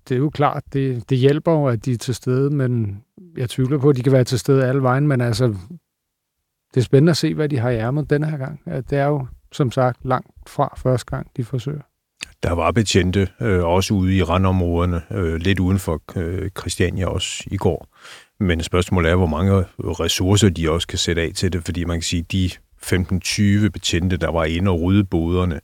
Det 0.09 0.15
er 0.15 0.19
jo 0.19 0.29
klart, 0.29 0.63
det, 0.73 1.09
det 1.09 1.17
hjælper 1.17 1.51
jo, 1.51 1.67
at 1.67 1.85
de 1.85 1.91
er 1.91 1.97
til 1.97 2.15
stede, 2.15 2.49
men 2.49 3.01
jeg 3.37 3.49
tvivler 3.49 3.77
på, 3.77 3.89
at 3.89 3.95
de 3.95 4.03
kan 4.03 4.11
være 4.11 4.23
til 4.23 4.39
stede 4.39 4.65
alle 4.65 4.81
vejen, 4.81 5.07
men 5.07 5.21
altså, 5.21 5.47
det 6.73 6.77
er 6.77 6.81
spændende 6.81 7.11
at 7.11 7.17
se, 7.17 7.33
hvad 7.33 7.49
de 7.49 7.57
har 7.57 7.69
i 7.69 7.77
ærmet 7.77 8.09
denne 8.09 8.29
her 8.29 8.37
gang. 8.37 8.61
Det 8.65 8.93
er 8.97 9.05
jo, 9.05 9.27
som 9.51 9.71
sagt, 9.71 10.05
langt 10.05 10.27
fra 10.47 10.73
første 10.77 11.05
gang, 11.05 11.27
de 11.37 11.43
forsøger. 11.43 11.81
Der 12.43 12.51
var 12.51 12.71
betjente 12.71 13.27
øh, 13.41 13.63
også 13.63 13.93
ude 13.93 14.15
i 14.15 14.23
randområderne, 14.23 15.01
øh, 15.11 15.35
lidt 15.35 15.59
uden 15.59 15.79
for 15.79 16.01
øh, 16.15 16.49
Christiania 16.59 17.07
også 17.07 17.43
i 17.47 17.57
går. 17.57 17.87
Men 18.39 18.63
spørgsmålet 18.63 19.11
er, 19.11 19.15
hvor 19.15 19.25
mange 19.25 19.65
ressourcer 19.79 20.49
de 20.49 20.71
også 20.71 20.87
kan 20.87 20.97
sætte 20.97 21.21
af 21.21 21.31
til 21.35 21.53
det, 21.53 21.63
fordi 21.63 21.83
man 21.83 21.97
kan 21.97 22.03
sige, 22.03 22.21
de 22.21 22.49
15-20 22.85 23.69
betjente, 23.69 24.17
der 24.17 24.31
var 24.31 24.45
inde 24.45 24.71
og 24.71 24.81
rydde 24.81 25.03
boderne, 25.03 25.59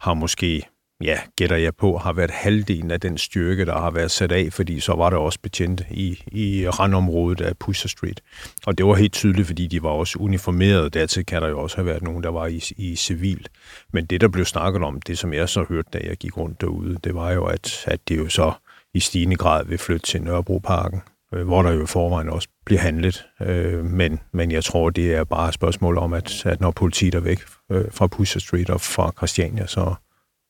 har 0.00 0.14
måske, 0.14 0.62
ja, 1.02 1.18
gætter 1.36 1.56
jeg 1.56 1.76
på, 1.76 1.98
har 1.98 2.12
været 2.12 2.30
halvdelen 2.30 2.90
af 2.90 3.00
den 3.00 3.18
styrke, 3.18 3.66
der 3.66 3.78
har 3.78 3.90
været 3.90 4.10
sat 4.10 4.32
af, 4.32 4.52
fordi 4.52 4.80
så 4.80 4.92
var 4.92 5.10
der 5.10 5.16
også 5.16 5.38
betjente 5.42 5.86
i, 5.90 6.22
i 6.32 6.68
randområdet 6.68 7.40
af 7.40 7.56
Pusher 7.58 7.88
Street. 7.88 8.20
Og 8.66 8.78
det 8.78 8.86
var 8.86 8.94
helt 8.94 9.12
tydeligt, 9.12 9.46
fordi 9.46 9.66
de 9.66 9.82
var 9.82 9.90
også 9.90 10.18
uniformerede. 10.18 10.90
Dertil 10.90 11.26
kan 11.26 11.42
der 11.42 11.48
jo 11.48 11.60
også 11.60 11.76
have 11.76 11.86
været 11.86 12.02
nogen, 12.02 12.22
der 12.22 12.30
var 12.30 12.46
i, 12.46 12.62
i 12.76 12.96
civil. 12.96 13.46
Men 13.92 14.06
det, 14.06 14.20
der 14.20 14.28
blev 14.28 14.44
snakket 14.44 14.82
om, 14.82 15.00
det 15.00 15.18
som 15.18 15.32
jeg 15.32 15.48
så 15.48 15.64
hørte, 15.68 15.88
da 15.92 15.98
jeg 16.04 16.16
gik 16.16 16.36
rundt 16.36 16.60
derude, 16.60 16.98
det 17.04 17.14
var 17.14 17.32
jo, 17.32 17.44
at, 17.44 17.84
at 17.86 18.08
det 18.08 18.18
jo 18.18 18.28
så 18.28 18.52
i 18.94 19.00
stigende 19.00 19.36
grad 19.36 19.64
vil 19.64 19.78
flytte 19.78 20.06
til 20.06 20.22
Nørrebroparken, 20.22 21.02
øh, 21.34 21.46
hvor 21.46 21.62
der 21.62 21.70
jo 21.70 21.82
i 21.82 21.86
forvejen 21.86 22.28
også 22.28 22.48
bliver 22.64 22.80
handlet. 22.80 23.26
Øh, 23.40 23.84
men, 23.84 24.20
men 24.32 24.50
jeg 24.50 24.64
tror, 24.64 24.90
det 24.90 25.14
er 25.14 25.24
bare 25.24 25.48
et 25.48 25.54
spørgsmål 25.54 25.98
om, 25.98 26.12
at, 26.12 26.46
at 26.46 26.60
når 26.60 26.70
politiet 26.70 27.14
er 27.14 27.20
væk 27.20 27.40
øh, 27.70 27.84
fra 27.90 28.06
Pusher 28.06 28.40
Street 28.40 28.70
og 28.70 28.80
fra 28.80 29.12
Christiania, 29.16 29.66
så, 29.66 29.94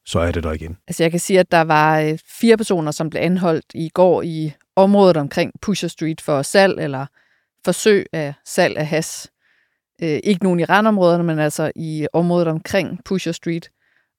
så 0.07 0.19
er 0.19 0.33
det 0.33 0.42
der 0.42 0.52
igen. 0.52 0.76
Altså 0.88 1.02
jeg 1.02 1.11
kan 1.11 1.21
sige, 1.21 1.40
at 1.40 1.52
der 1.52 1.61
var 1.61 2.00
øh, 2.00 2.19
fire 2.40 2.57
personer, 2.57 2.90
som 2.90 3.11
blev 3.11 3.23
anholdt 3.23 3.66
i 3.75 3.88
går 3.88 4.23
i 4.23 4.52
området 4.76 5.16
omkring 5.16 5.52
Pusher 5.62 5.88
Street 5.88 6.21
for 6.21 6.42
salg 6.42 6.81
eller 6.81 7.07
forsøg 7.64 8.07
af 8.12 8.35
salg 8.45 8.76
af 8.76 8.87
has. 8.87 9.31
Øh, 10.02 10.21
ikke 10.25 10.45
nogen 10.45 10.61
i 10.61 10.64
randområderne, 10.64 11.25
men 11.25 11.38
altså 11.38 11.73
i 11.76 12.07
området 12.12 12.49
omkring 12.49 13.00
Pusher 13.04 13.33
Street. 13.33 13.71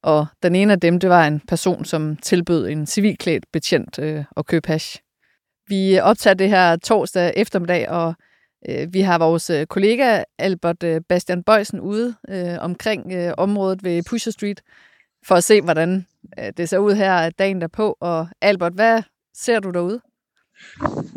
Og 0.02 0.26
den 0.42 0.54
ene 0.54 0.72
af 0.72 0.80
dem, 0.80 1.00
det 1.00 1.10
var 1.10 1.26
en 1.26 1.40
person, 1.48 1.84
som 1.84 2.16
tilbød 2.16 2.68
en 2.68 2.86
civilklædt 2.86 3.44
betjent 3.52 3.98
øh, 3.98 4.24
at 4.36 4.46
købe 4.46 4.68
hash. 4.68 5.03
Vi 5.68 5.98
optager 5.98 6.34
det 6.34 6.48
her 6.48 6.76
torsdag 6.76 7.32
eftermiddag, 7.36 7.90
og 7.90 8.14
øh, 8.68 8.94
vi 8.94 9.00
har 9.00 9.18
vores 9.18 9.50
øh, 9.50 9.66
kollega 9.66 10.22
Albert 10.38 10.82
øh, 10.82 11.00
Bastian 11.08 11.42
Bøjsen 11.42 11.80
ude 11.80 12.14
øh, 12.28 12.56
omkring 12.60 13.12
øh, 13.12 13.32
området 13.38 13.84
ved 13.84 14.02
Pusher 14.10 14.32
Street, 14.32 14.62
for 15.26 15.34
at 15.34 15.44
se, 15.44 15.62
hvordan 15.62 16.06
øh, 16.38 16.52
det 16.56 16.68
ser 16.68 16.78
ud 16.78 16.94
her 16.94 17.30
dagen 17.30 17.60
derpå. 17.60 17.96
Og 18.00 18.28
Albert, 18.40 18.72
hvad 18.72 19.02
ser 19.34 19.60
du 19.60 19.70
derude? 19.70 20.00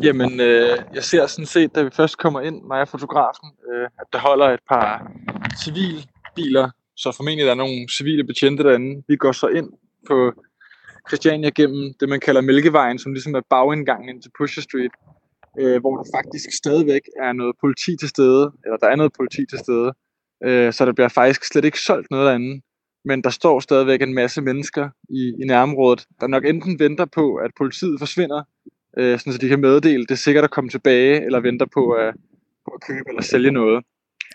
Jamen, 0.02 0.40
øh, 0.40 0.78
jeg 0.94 1.04
ser 1.04 1.26
sådan 1.26 1.46
set, 1.46 1.74
da 1.74 1.82
vi 1.82 1.90
først 1.90 2.18
kommer 2.18 2.40
ind, 2.40 2.62
mig 2.62 2.80
og 2.80 2.88
fotografen, 2.88 3.50
øh, 3.72 3.88
at 4.00 4.06
der 4.12 4.18
holder 4.18 4.46
et 4.46 4.60
par 4.68 5.12
civilbiler 5.64 6.70
så 6.98 7.12
formentlig 7.16 7.46
der 7.46 7.50
er 7.50 7.62
nogle 7.64 7.88
civile 7.96 8.24
betjente 8.24 8.62
derinde. 8.62 9.02
Vi 9.08 9.16
går 9.16 9.32
så 9.32 9.46
ind 9.46 9.70
på 10.08 10.32
Christiania 11.08 11.50
gennem 11.50 11.94
det, 12.00 12.08
man 12.08 12.20
kalder 12.20 12.40
Mælkevejen, 12.40 12.98
som 12.98 13.12
ligesom 13.12 13.34
er 13.34 13.40
bagindgangen 13.50 14.08
ind 14.08 14.22
til 14.22 14.30
Pusher 14.38 14.62
Street, 14.62 14.90
øh, 15.60 15.80
hvor 15.80 15.96
der 15.96 16.10
faktisk 16.14 16.48
stadigvæk 16.52 17.00
er 17.22 17.32
noget 17.32 17.56
politi 17.60 17.96
til 17.96 18.08
stede, 18.08 18.52
eller 18.64 18.76
der 18.76 18.86
er 18.86 18.96
noget 18.96 19.12
politi 19.18 19.46
til 19.46 19.58
stede, 19.58 19.92
øh, 20.44 20.72
så 20.72 20.84
der 20.86 20.92
bliver 20.92 21.08
faktisk 21.08 21.44
slet 21.44 21.64
ikke 21.64 21.80
solgt 21.80 22.10
noget 22.10 22.26
derinde. 22.26 22.62
Men 23.04 23.22
der 23.22 23.30
står 23.30 23.60
stadigvæk 23.60 24.02
en 24.02 24.14
masse 24.14 24.42
mennesker 24.42 24.88
i, 25.08 25.32
i 25.42 25.44
nærområdet, 25.46 26.06
der 26.20 26.26
nok 26.26 26.44
enten 26.44 26.78
venter 26.78 27.04
på, 27.04 27.34
at 27.34 27.50
politiet 27.58 27.98
forsvinder, 27.98 28.42
øh, 28.98 29.18
sådan 29.18 29.32
så 29.32 29.38
de 29.38 29.48
kan 29.48 29.60
meddele, 29.60 30.02
det 30.02 30.10
er 30.10 30.24
sikkert 30.26 30.44
at 30.44 30.50
komme 30.50 30.70
tilbage, 30.70 31.24
eller 31.24 31.40
venter 31.40 31.66
på 31.74 31.90
at, 31.90 32.14
på 32.64 32.70
at 32.70 32.80
købe 32.80 33.04
eller 33.08 33.22
sælge 33.22 33.50
noget. 33.50 33.84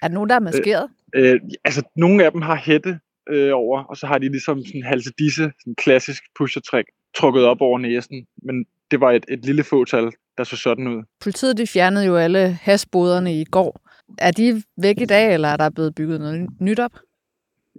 Er 0.02 0.08
der 0.08 0.14
nogen, 0.14 0.30
der 0.30 0.36
er 0.36 0.40
maskeret? 0.40 0.90
Øh, 1.16 1.40
altså, 1.64 1.82
nogle 1.96 2.26
af 2.26 2.32
dem 2.32 2.42
har 2.42 2.56
hætte 2.56 3.00
øh, 3.30 3.52
over, 3.54 3.84
og 3.84 3.98
så 3.98 4.08
har 4.08 4.18
de 4.18 4.30
ligesom 4.30 4.66
sådan 4.66 4.84
halse 4.84 5.12
disse, 5.20 5.52
sådan 5.60 5.76
klassisk 5.76 6.24
pushertræk, 6.38 6.86
trukket 7.18 7.44
op 7.44 7.62
over 7.62 7.80
næsen. 7.80 8.28
Men 8.44 8.66
det 8.92 9.00
var 9.00 9.12
et, 9.12 9.26
et 9.30 9.46
lille 9.46 9.64
fåtal, 9.64 10.12
der 10.38 10.44
så 10.44 10.58
sådan 10.58 10.88
ud. 10.88 11.04
Politiet 11.22 11.58
de 11.58 11.68
fjernede 11.68 12.06
jo 12.06 12.16
alle 12.16 12.58
hasboderne 12.62 13.42
i 13.42 13.44
går. 13.44 13.82
Er 14.18 14.32
de 14.32 14.64
væk 14.78 15.02
i 15.02 15.06
dag, 15.06 15.34
eller 15.34 15.48
er 15.48 15.58
der 15.58 15.70
blevet 15.70 15.96
bygget 15.96 16.20
noget 16.20 16.48
nyt 16.60 16.80
op? 16.80 16.92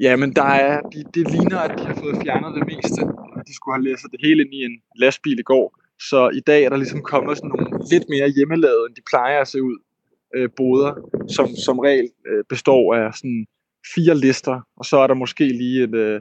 Ja, 0.00 0.16
men 0.16 0.32
der 0.32 0.42
er, 0.42 0.80
de, 0.80 1.04
det 1.14 1.30
ligner, 1.30 1.58
at 1.58 1.78
de 1.78 1.84
har 1.84 1.94
fået 1.94 2.16
fjernet 2.22 2.54
det 2.54 2.66
meste. 2.66 3.00
De 3.48 3.54
skulle 3.54 3.74
have 3.76 3.84
læsset 3.84 4.10
det 4.12 4.20
hele 4.22 4.42
ind 4.42 4.54
i 4.54 4.64
en 4.64 4.76
lastbil 4.96 5.38
i 5.38 5.42
går. 5.42 5.78
Så 6.10 6.30
i 6.34 6.40
dag 6.40 6.64
er 6.64 6.68
der 6.68 6.76
ligesom 6.76 7.02
kommet 7.02 7.36
sådan 7.36 7.48
nogle 7.48 7.66
lidt 7.90 8.04
mere 8.08 8.28
hjemmelavet, 8.36 8.86
end 8.88 8.96
de 8.96 9.02
plejer 9.10 9.40
at 9.40 9.48
se 9.48 9.62
ud, 9.62 9.76
øh, 10.34 10.48
boder, 10.56 10.92
som 11.28 11.46
som 11.66 11.78
regel 11.78 12.08
øh, 12.28 12.44
består 12.48 12.94
af 12.94 13.14
sådan 13.14 13.46
fire 13.94 14.14
lister, 14.14 14.60
og 14.76 14.84
så 14.84 14.96
er 14.98 15.06
der 15.06 15.14
måske 15.14 15.48
lige 15.48 15.82
et, 15.82 15.94
øh, 15.94 16.20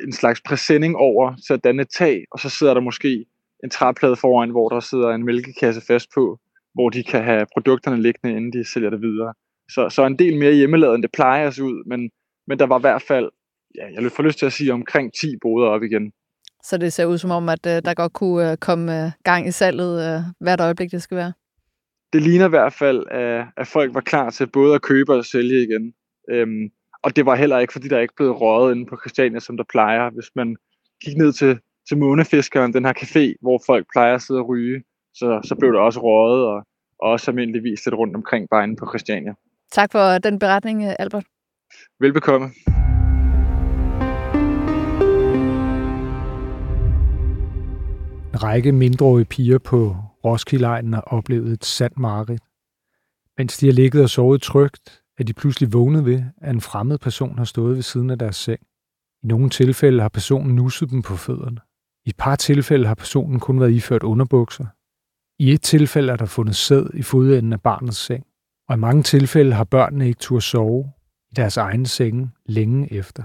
en 0.00 0.12
slags 0.12 0.40
præsending 0.40 0.96
over 0.96 1.34
til 1.46 1.54
at 1.54 1.64
danne 1.64 1.82
et 1.82 1.88
tag, 1.98 2.24
og 2.30 2.38
så 2.38 2.48
sidder 2.50 2.74
der 2.74 2.80
måske 2.80 3.24
en 3.64 3.70
træplade 3.70 4.16
foran, 4.16 4.50
hvor 4.50 4.68
der 4.68 4.80
sidder 4.80 5.08
en 5.10 5.24
mælkekasse 5.24 5.80
fast 5.80 6.08
på, 6.14 6.38
hvor 6.74 6.90
de 6.90 7.02
kan 7.02 7.24
have 7.24 7.46
produkterne 7.52 8.02
liggende, 8.02 8.36
inden 8.36 8.52
de 8.52 8.72
sælger 8.72 8.90
det 8.90 9.02
videre. 9.02 9.34
Så, 9.70 9.88
så 9.88 10.06
en 10.06 10.18
del 10.18 10.38
mere 10.38 10.52
hjemmelavet, 10.52 10.94
end 10.94 11.02
det 11.02 11.12
plejer 11.12 11.46
at 11.46 11.54
se 11.54 11.64
ud, 11.64 11.84
men, 11.86 12.10
men 12.46 12.58
der 12.58 12.66
var 12.66 12.78
i 12.78 12.80
hvert 12.80 13.02
fald, 13.02 13.30
ja, 13.74 14.02
jeg 14.02 14.12
får 14.12 14.22
lyst 14.22 14.38
til 14.38 14.46
at 14.46 14.52
sige, 14.52 14.72
omkring 14.72 15.12
10 15.20 15.36
boder 15.42 15.68
op 15.68 15.82
igen. 15.82 16.12
Så 16.64 16.78
det 16.78 16.92
ser 16.92 17.04
ud 17.04 17.18
som 17.18 17.30
om, 17.30 17.48
at 17.48 17.66
uh, 17.66 17.72
der 17.72 17.94
godt 17.94 18.12
kunne 18.12 18.52
uh, 18.52 18.56
komme 18.56 19.04
uh, 19.04 19.10
gang 19.24 19.48
i 19.48 19.50
salget 19.50 20.16
uh, 20.16 20.22
hvert 20.40 20.60
øjeblik, 20.60 20.90
det 20.90 21.02
skal 21.02 21.16
være? 21.16 21.32
Det 22.12 22.22
ligner 22.22 22.46
i 22.46 22.48
hvert 22.48 22.72
fald, 22.72 23.04
at, 23.10 23.46
at 23.56 23.66
folk 23.66 23.94
var 23.94 24.00
klar 24.00 24.30
til 24.30 24.46
både 24.46 24.74
at 24.74 24.82
købe 24.82 25.14
og 25.14 25.24
sælge 25.24 25.62
igen. 25.62 25.94
Øhm, 26.30 26.70
og 27.02 27.16
det 27.16 27.26
var 27.26 27.34
heller 27.34 27.58
ikke, 27.58 27.72
fordi 27.72 27.88
der 27.88 28.00
ikke 28.00 28.14
blev 28.16 28.30
røget 28.30 28.74
inde 28.74 28.86
på 28.86 28.96
Christiania, 28.96 29.40
som 29.40 29.56
der 29.56 29.64
plejer. 29.70 30.10
Hvis 30.10 30.30
man 30.36 30.56
gik 31.04 31.16
ned 31.16 31.32
til, 31.32 31.58
til 31.88 31.98
Månefiskeren, 31.98 32.72
den 32.72 32.84
her 32.84 32.92
café, 32.92 33.34
hvor 33.40 33.62
folk 33.66 33.86
plejer 33.94 34.14
at 34.14 34.22
sidde 34.22 34.40
og 34.40 34.48
ryge, 34.48 34.82
så, 35.14 35.40
så 35.44 35.54
blev 35.58 35.72
der 35.72 35.80
også 35.80 36.00
røget, 36.00 36.46
og, 36.46 36.56
og 37.02 37.10
også 37.10 37.30
almindeligvis 37.30 37.86
lidt 37.86 37.94
rundt 37.94 38.16
omkring 38.16 38.46
bare 38.50 38.64
inde 38.64 38.76
på 38.76 38.86
Christiania. 38.90 39.34
Tak 39.72 39.92
for 39.92 40.18
den 40.18 40.38
beretning, 40.38 40.84
Albert. 40.98 41.24
Velbekomme. 42.00 42.46
En 48.32 48.42
række 48.42 48.72
mindreårige 48.72 49.24
piger 49.24 49.58
på 49.58 49.96
Roskilde 50.24 50.66
har 50.66 51.00
oplevet 51.00 51.52
et 51.52 51.64
sandt 51.64 51.98
mareridt. 51.98 52.42
Mens 53.38 53.58
de 53.58 53.66
har 53.66 53.72
ligget 53.72 54.02
og 54.02 54.10
sovet 54.10 54.42
trygt, 54.42 55.02
er 55.18 55.24
de 55.24 55.32
pludselig 55.32 55.72
vågnet 55.72 56.04
ved, 56.04 56.22
at 56.40 56.54
en 56.54 56.60
fremmed 56.60 56.98
person 56.98 57.38
har 57.38 57.44
stået 57.44 57.76
ved 57.76 57.82
siden 57.82 58.10
af 58.10 58.18
deres 58.18 58.36
seng. 58.36 58.60
I 59.22 59.26
nogle 59.26 59.50
tilfælde 59.50 60.02
har 60.02 60.08
personen 60.08 60.56
nusset 60.56 60.90
dem 60.90 61.02
på 61.02 61.16
fødderne. 61.16 61.60
I 62.06 62.08
et 62.08 62.16
par 62.16 62.36
tilfælde 62.36 62.86
har 62.86 62.94
personen 62.94 63.40
kun 63.40 63.60
været 63.60 63.72
iført 63.72 64.02
underbukser. 64.02 64.66
I 65.38 65.52
et 65.52 65.62
tilfælde 65.62 66.12
er 66.12 66.16
der 66.16 66.26
fundet 66.26 66.56
sæd 66.56 66.86
i 66.94 67.02
fodenden 67.02 67.52
af 67.52 67.60
barnets 67.60 67.98
seng. 67.98 68.26
Og 68.68 68.74
i 68.74 68.78
mange 68.78 69.02
tilfælde 69.02 69.52
har 69.52 69.64
børnene 69.64 70.06
ikke 70.08 70.18
tur 70.18 70.40
sove 70.40 70.92
i 71.30 71.34
deres 71.34 71.56
egne 71.56 71.86
senge 71.86 72.30
længe 72.46 72.92
efter. 72.92 73.22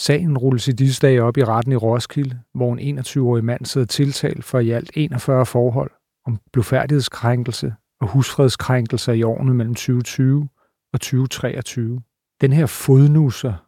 Sagen 0.00 0.38
rulles 0.38 0.68
i 0.68 0.72
disse 0.72 1.00
dage 1.00 1.22
op 1.22 1.36
i 1.36 1.44
retten 1.44 1.72
i 1.72 1.76
Roskilde, 1.76 2.40
hvor 2.54 2.72
en 2.72 2.98
21-årig 2.98 3.44
mand 3.44 3.64
sidder 3.64 3.86
tiltalt 3.86 4.44
for 4.44 4.58
i 4.58 4.70
alt 4.70 4.90
41 4.94 5.46
forhold 5.46 5.90
om 6.26 6.38
blufærdighedskrænkelse 6.52 7.74
og 8.00 8.08
husfredskrænkelser 8.08 9.12
i 9.12 9.22
årene 9.22 9.54
mellem 9.54 9.74
2020 9.74 10.48
og 10.92 11.00
2023. 11.00 12.00
Den 12.40 12.52
her 12.52 12.66
fodnusser, 12.66 13.66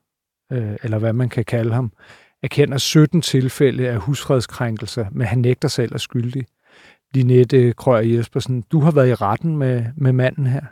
øh, 0.52 0.76
eller 0.83 0.99
hvad 0.99 1.12
man 1.12 1.28
kan 1.28 1.45
kalde 1.45 1.75
ham, 1.75 1.93
erkender 2.43 2.78
17 2.78 3.23
tilfælde 3.23 3.88
af 3.88 3.99
husfredskrænkelser, 3.99 5.07
men 5.12 5.26
han 5.26 5.38
nægter 5.38 5.69
selv 5.69 5.95
at 5.95 6.00
skyldig. 6.00 6.47
Linette 7.14 7.73
Krøger 7.73 8.16
Jespersen, 8.16 8.62
du 8.62 8.81
har 8.81 8.90
været 8.90 9.09
i 9.09 9.14
retten 9.14 9.57
med, 9.57 9.85
med 9.97 10.12
manden 10.12 10.47
her. 10.47 10.62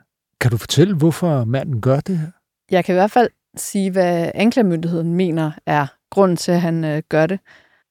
Kan 0.41 0.51
du 0.51 0.57
fortælle, 0.57 0.97
hvorfor 0.97 1.45
manden 1.45 1.81
gør 1.81 2.01
det 2.01 2.19
her? 2.19 2.31
Jeg 2.71 2.85
kan 2.85 2.95
i 2.95 2.97
hvert 2.97 3.11
fald 3.11 3.29
sige, 3.57 3.91
hvad 3.91 4.31
anklagemyndigheden 4.35 5.15
mener 5.15 5.51
er 5.67 5.87
grunden 6.11 6.37
til, 6.37 6.53
at 6.53 6.61
han 6.61 6.85
øh, 6.85 7.03
gør 7.09 7.27
det. 7.27 7.41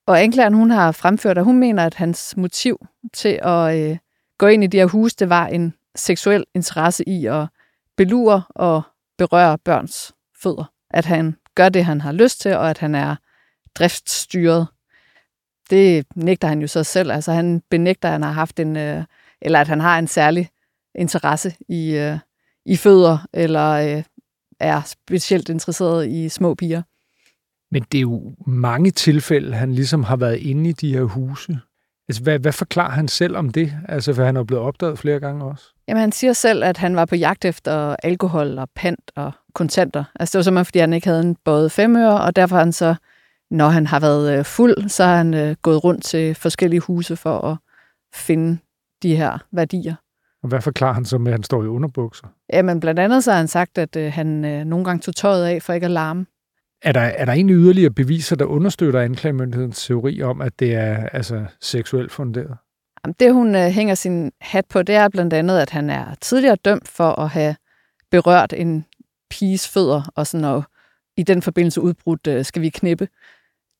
Og 0.07 0.21
anklageren, 0.21 0.53
hun 0.53 0.71
har 0.71 0.91
fremført, 0.91 1.37
at 1.37 1.43
hun 1.43 1.59
mener, 1.59 1.85
at 1.85 1.93
hans 1.93 2.37
motiv 2.37 2.85
til 3.13 3.39
at 3.41 3.79
øh, 3.79 3.97
gå 4.37 4.47
ind 4.47 4.63
i 4.63 4.67
de 4.67 4.77
her 4.77 4.85
huse, 4.85 5.15
det 5.19 5.29
var 5.29 5.47
en 5.47 5.73
seksuel 5.95 6.45
interesse 6.55 7.09
i 7.09 7.25
at 7.25 7.47
belurer 8.01 8.41
og 8.49 8.81
berører 9.17 9.57
børns 9.57 10.13
fødder. 10.43 10.71
At 10.89 11.05
han 11.05 11.35
gør 11.55 11.69
det, 11.69 11.85
han 11.85 12.01
har 12.01 12.11
lyst 12.11 12.41
til, 12.41 12.55
og 12.55 12.69
at 12.69 12.77
han 12.77 12.95
er 12.95 13.15
driftsstyret. 13.75 14.67
Det 15.69 16.05
nægter 16.15 16.47
han 16.47 16.61
jo 16.61 16.67
så 16.67 16.83
selv. 16.83 17.11
Altså 17.11 17.31
han 17.31 17.61
benægter, 17.69 18.07
at 18.09 18.11
han 18.11 18.23
har 18.23 18.31
haft 18.31 18.59
en, 18.59 18.77
øh, 18.77 19.03
eller 19.41 19.61
at 19.61 19.67
han 19.67 19.79
har 19.79 19.99
en 19.99 20.07
særlig 20.07 20.49
interesse 20.95 21.55
i, 21.69 21.95
øh, 21.95 22.17
i 22.65 22.77
fødder, 22.77 23.27
eller 23.33 23.69
øh, 23.71 24.03
er 24.59 24.81
specielt 24.81 25.49
interesseret 25.49 26.07
i 26.07 26.29
små 26.29 26.55
piger. 26.55 26.81
Men 27.71 27.85
det 27.91 27.97
er 27.97 28.01
jo 28.01 28.35
mange 28.47 28.91
tilfælde, 28.91 29.55
han 29.55 29.73
ligesom 29.73 30.03
har 30.03 30.15
været 30.15 30.37
inde 30.37 30.69
i 30.69 30.73
de 30.73 30.93
her 30.93 31.03
huse. 31.03 31.59
Altså, 32.11 32.23
hvad, 32.23 32.39
hvad 32.39 32.51
forklarer 32.51 32.91
han 32.91 33.07
selv 33.07 33.37
om 33.37 33.49
det? 33.49 33.73
Altså, 33.87 34.13
for 34.13 34.23
han 34.23 34.37
er 34.37 34.43
blevet 34.43 34.63
opdaget 34.63 34.99
flere 34.99 35.19
gange 35.19 35.45
også. 35.45 35.65
Jamen, 35.87 36.01
han 36.01 36.11
siger 36.11 36.33
selv, 36.33 36.63
at 36.63 36.77
han 36.77 36.95
var 36.95 37.05
på 37.05 37.15
jagt 37.15 37.45
efter 37.45 37.95
alkohol 38.03 38.59
og 38.59 38.69
pant 38.75 39.11
og 39.15 39.31
kontanter. 39.53 40.03
Altså, 40.19 40.33
det 40.33 40.39
var 40.39 40.43
simpelthen, 40.43 40.65
fordi 40.65 40.79
han 40.79 40.93
ikke 40.93 41.07
havde 41.07 41.21
en 41.21 41.37
både 41.45 41.69
femøre, 41.69 42.21
og 42.21 42.35
derfor 42.35 42.57
han 42.57 42.71
så, 42.71 42.95
når 43.51 43.69
han 43.69 43.87
har 43.87 43.99
været 43.99 44.37
øh, 44.37 44.45
fuld, 44.45 44.89
så 44.89 45.03
har 45.03 45.17
han 45.17 45.33
øh, 45.33 45.55
gået 45.61 45.83
rundt 45.83 46.03
til 46.03 46.35
forskellige 46.35 46.79
huse 46.79 47.15
for 47.15 47.39
at 47.39 47.57
finde 48.13 48.57
de 49.03 49.15
her 49.15 49.37
værdier. 49.51 49.95
Og 50.43 50.49
hvad 50.49 50.61
forklarer 50.61 50.93
han 50.93 51.05
så 51.05 51.17
med, 51.17 51.31
at 51.31 51.37
han 51.37 51.43
står 51.43 51.63
i 51.63 51.67
underbukser? 51.67 52.27
Jamen, 52.53 52.79
blandt 52.79 52.99
andet 52.99 53.23
så 53.23 53.31
har 53.31 53.37
han 53.37 53.47
sagt, 53.47 53.77
at 53.77 53.95
øh, 53.95 54.13
han 54.13 54.45
øh, 54.45 54.65
nogle 54.65 54.85
gange 54.85 55.01
tog 55.01 55.15
tøjet 55.15 55.45
af 55.45 55.61
for 55.61 55.73
ikke 55.73 55.85
at 55.85 55.91
larme. 55.91 56.25
Er 56.81 56.91
der, 56.91 57.01
er 57.01 57.25
der 57.25 57.33
egentlig 57.33 57.55
yderligere 57.55 57.91
beviser, 57.91 58.35
der 58.35 58.45
understøtter 58.45 59.01
anklagemyndighedens 59.01 59.85
teori 59.85 60.21
om, 60.21 60.41
at 60.41 60.59
det 60.59 60.75
er 60.75 61.07
altså, 61.07 61.45
seksuelt 61.61 62.11
funderet? 62.11 62.57
Det, 63.19 63.33
hun 63.33 63.55
øh, 63.55 63.61
hænger 63.61 63.95
sin 63.95 64.31
hat 64.41 64.65
på, 64.69 64.83
det 64.83 64.95
er 64.95 65.09
blandt 65.09 65.33
andet, 65.33 65.59
at 65.59 65.69
han 65.69 65.89
er 65.89 66.15
tidligere 66.21 66.55
dømt 66.55 66.87
for 66.87 67.19
at 67.19 67.29
have 67.29 67.55
berørt 68.11 68.53
en 68.53 68.85
piges 69.29 69.67
fødder, 69.69 70.11
og 70.15 70.27
sådan 70.27 70.45
og 70.45 70.63
i 71.17 71.23
den 71.23 71.41
forbindelse 71.41 71.81
udbrudt, 71.81 72.27
øh, 72.27 72.45
skal 72.45 72.61
vi 72.61 72.69
knippe. 72.69 73.07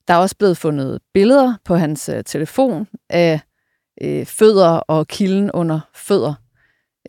Der 0.08 0.14
er 0.14 0.18
også 0.18 0.38
blevet 0.38 0.58
fundet 0.58 1.00
billeder 1.14 1.54
på 1.66 1.76
hans 1.76 2.10
øh, 2.10 2.24
telefon 2.24 2.88
af 3.10 3.40
øh, 4.02 4.26
fødder 4.26 4.70
og 4.70 5.08
kilden 5.08 5.52
under 5.52 5.80
fødder. 5.94 6.34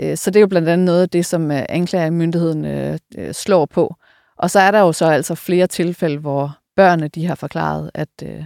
Øh, 0.00 0.16
så 0.16 0.30
det 0.30 0.36
er 0.36 0.40
jo 0.40 0.46
blandt 0.46 0.68
andet 0.68 0.84
noget 0.84 1.02
af 1.02 1.08
det, 1.08 1.26
som 1.26 1.50
øh, 1.50 1.62
anklagemyndigheden 1.68 2.64
øh, 2.64 2.98
øh 3.18 3.34
slår 3.34 3.66
på. 3.66 3.96
Og 4.36 4.50
så 4.50 4.60
er 4.60 4.70
der 4.70 4.80
jo 4.80 4.92
så 4.92 5.06
altså 5.06 5.34
flere 5.34 5.66
tilfælde, 5.66 6.18
hvor 6.18 6.58
børnene 6.76 7.08
de 7.08 7.26
har 7.26 7.34
forklaret, 7.34 7.90
at, 7.94 8.08
øh, 8.22 8.44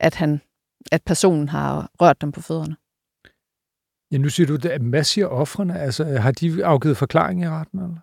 at, 0.00 0.14
han, 0.14 0.40
at 0.92 1.02
personen 1.02 1.48
har 1.48 1.90
rørt 2.00 2.20
dem 2.20 2.32
på 2.32 2.40
fødderne. 2.40 2.76
Ja, 4.10 4.18
nu 4.18 4.28
siger 4.28 4.46
du, 4.46 4.68
at 4.68 4.80
hvad 4.80 5.04
siger 5.04 5.26
offrene? 5.26 5.80
Altså, 5.80 6.04
har 6.04 6.32
de 6.32 6.64
afgivet 6.64 6.96
forklaring 6.96 7.42
i 7.42 7.48
retten? 7.48 7.78
Eller? 7.78 7.96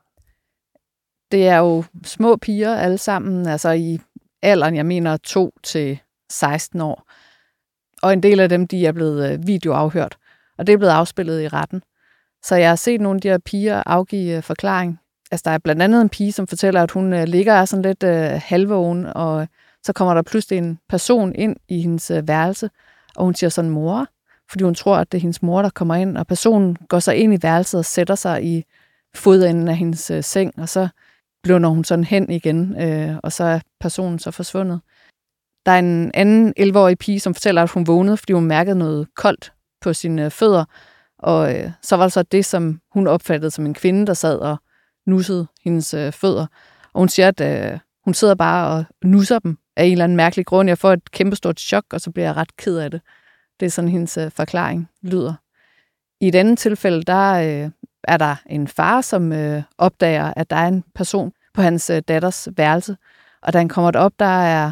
Det 1.31 1.47
er 1.47 1.57
jo 1.57 1.83
små 2.03 2.35
piger 2.35 2.75
alle 2.75 2.97
sammen, 2.97 3.47
altså 3.47 3.69
i 3.69 3.99
alderen, 4.41 4.75
jeg 4.75 4.85
mener 4.85 5.17
2 5.17 5.53
til 5.63 5.99
16 6.31 6.81
år. 6.81 7.11
Og 8.01 8.13
en 8.13 8.23
del 8.23 8.39
af 8.39 8.49
dem, 8.49 8.67
de 8.67 8.85
er 8.85 8.91
blevet 8.91 9.31
øh, 9.31 9.47
videoafhørt, 9.47 10.17
og 10.57 10.67
det 10.67 10.73
er 10.73 10.77
blevet 10.77 10.93
afspillet 10.93 11.41
i 11.41 11.47
retten. 11.47 11.83
Så 12.43 12.55
jeg 12.55 12.69
har 12.69 12.75
set 12.75 13.01
nogle 13.01 13.17
af 13.17 13.21
de 13.21 13.29
her 13.29 13.37
piger 13.37 13.83
afgive 13.85 14.37
øh, 14.37 14.43
forklaring. 14.43 14.99
Altså, 15.31 15.43
der 15.45 15.51
er 15.51 15.57
blandt 15.57 15.81
andet 15.81 16.01
en 16.01 16.09
pige, 16.09 16.31
som 16.31 16.47
fortæller, 16.47 16.83
at 16.83 16.91
hun 16.91 17.13
øh, 17.13 17.23
ligger 17.27 17.53
er 17.53 17.65
sådan 17.65 17.83
lidt 17.83 18.03
øh, 18.03 18.41
halvvågen, 18.43 19.05
og 19.05 19.47
så 19.83 19.93
kommer 19.93 20.13
der 20.13 20.21
pludselig 20.21 20.57
en 20.57 20.79
person 20.89 21.35
ind 21.35 21.55
i 21.67 21.81
hendes 21.81 22.11
øh, 22.11 22.27
værelse, 22.27 22.69
og 23.15 23.25
hun 23.25 23.35
siger 23.35 23.49
sådan, 23.49 23.71
mor, 23.71 24.07
fordi 24.49 24.63
hun 24.63 24.75
tror, 24.75 24.97
at 24.97 25.11
det 25.11 25.17
er 25.17 25.21
hendes 25.21 25.41
mor, 25.41 25.61
der 25.61 25.69
kommer 25.69 25.95
ind, 25.95 26.17
og 26.17 26.27
personen 26.27 26.77
går 26.89 26.99
så 26.99 27.11
ind 27.11 27.33
i 27.33 27.39
værelset 27.41 27.77
og 27.77 27.85
sætter 27.85 28.15
sig 28.15 28.43
i 28.43 28.65
fodenden 29.15 29.67
af 29.67 29.75
hendes 29.75 30.11
øh, 30.11 30.23
seng, 30.23 30.53
og 30.57 30.69
så 30.69 30.87
blønder 31.43 31.69
hun 31.69 31.83
sådan 31.83 32.03
hen 32.03 32.31
igen, 32.31 32.81
øh, 32.81 33.17
og 33.23 33.31
så 33.31 33.43
er 33.43 33.59
personen 33.79 34.19
så 34.19 34.31
forsvundet. 34.31 34.81
Der 35.65 35.71
er 35.71 35.79
en 35.79 36.11
anden 36.13 36.53
11-årig 36.59 36.97
pige, 36.97 37.19
som 37.19 37.33
fortæller, 37.33 37.63
at 37.63 37.69
hun 37.69 37.87
vågnede, 37.87 38.17
fordi 38.17 38.33
hun 38.33 38.45
mærkede 38.45 38.77
noget 38.77 39.07
koldt 39.15 39.53
på 39.81 39.93
sine 39.93 40.25
øh, 40.25 40.31
fødder, 40.31 40.65
og 41.19 41.55
øh, 41.55 41.71
så 41.81 41.95
var 41.95 42.03
det 42.03 42.13
så 42.13 42.23
det, 42.23 42.45
som 42.45 42.81
hun 42.91 43.07
opfattede 43.07 43.51
som 43.51 43.65
en 43.65 43.73
kvinde, 43.73 44.07
der 44.07 44.13
sad 44.13 44.37
og 44.37 44.57
nussede 45.09 45.47
hendes 45.63 45.93
øh, 45.93 46.11
fødder. 46.11 46.47
Og 46.93 47.01
hun 47.01 47.09
siger, 47.09 47.27
at 47.27 47.41
øh, 47.41 47.79
hun 48.05 48.13
sidder 48.13 48.35
bare 48.35 48.67
og 48.77 48.85
nusser 49.03 49.39
dem 49.39 49.57
af 49.75 49.85
en 49.85 49.91
eller 49.91 50.03
anden 50.03 50.15
mærkelig 50.15 50.45
grund. 50.45 50.69
Jeg 50.69 50.77
får 50.77 50.93
et 50.93 51.11
kæmpestort 51.11 51.59
chok, 51.59 51.83
og 51.93 52.01
så 52.01 52.11
bliver 52.11 52.25
jeg 52.27 52.35
ret 52.35 52.57
ked 52.57 52.77
af 52.77 52.91
det. 52.91 53.01
Det 53.59 53.65
er 53.65 53.69
sådan, 53.69 53.89
hendes 53.89 54.17
øh, 54.17 54.31
forklaring 54.31 54.89
lyder. 55.01 55.33
I 56.21 56.27
et 56.27 56.35
andet 56.35 56.57
tilfælde, 56.57 57.03
der 57.03 57.33
øh, 57.33 57.71
er 58.03 58.17
der 58.17 58.35
en 58.45 58.67
far, 58.67 59.01
som 59.01 59.31
øh, 59.33 59.63
opdager, 59.77 60.33
at 60.35 60.49
der 60.49 60.55
er 60.55 60.67
en 60.67 60.83
person 60.95 61.31
på 61.53 61.61
hans 61.61 61.89
øh, 61.89 62.01
datters 62.07 62.47
værelse. 62.57 62.97
Og 63.41 63.53
da 63.53 63.57
han 63.57 63.69
kommer 63.69 63.91
op, 63.99 64.13
der 64.19 64.25
er 64.25 64.71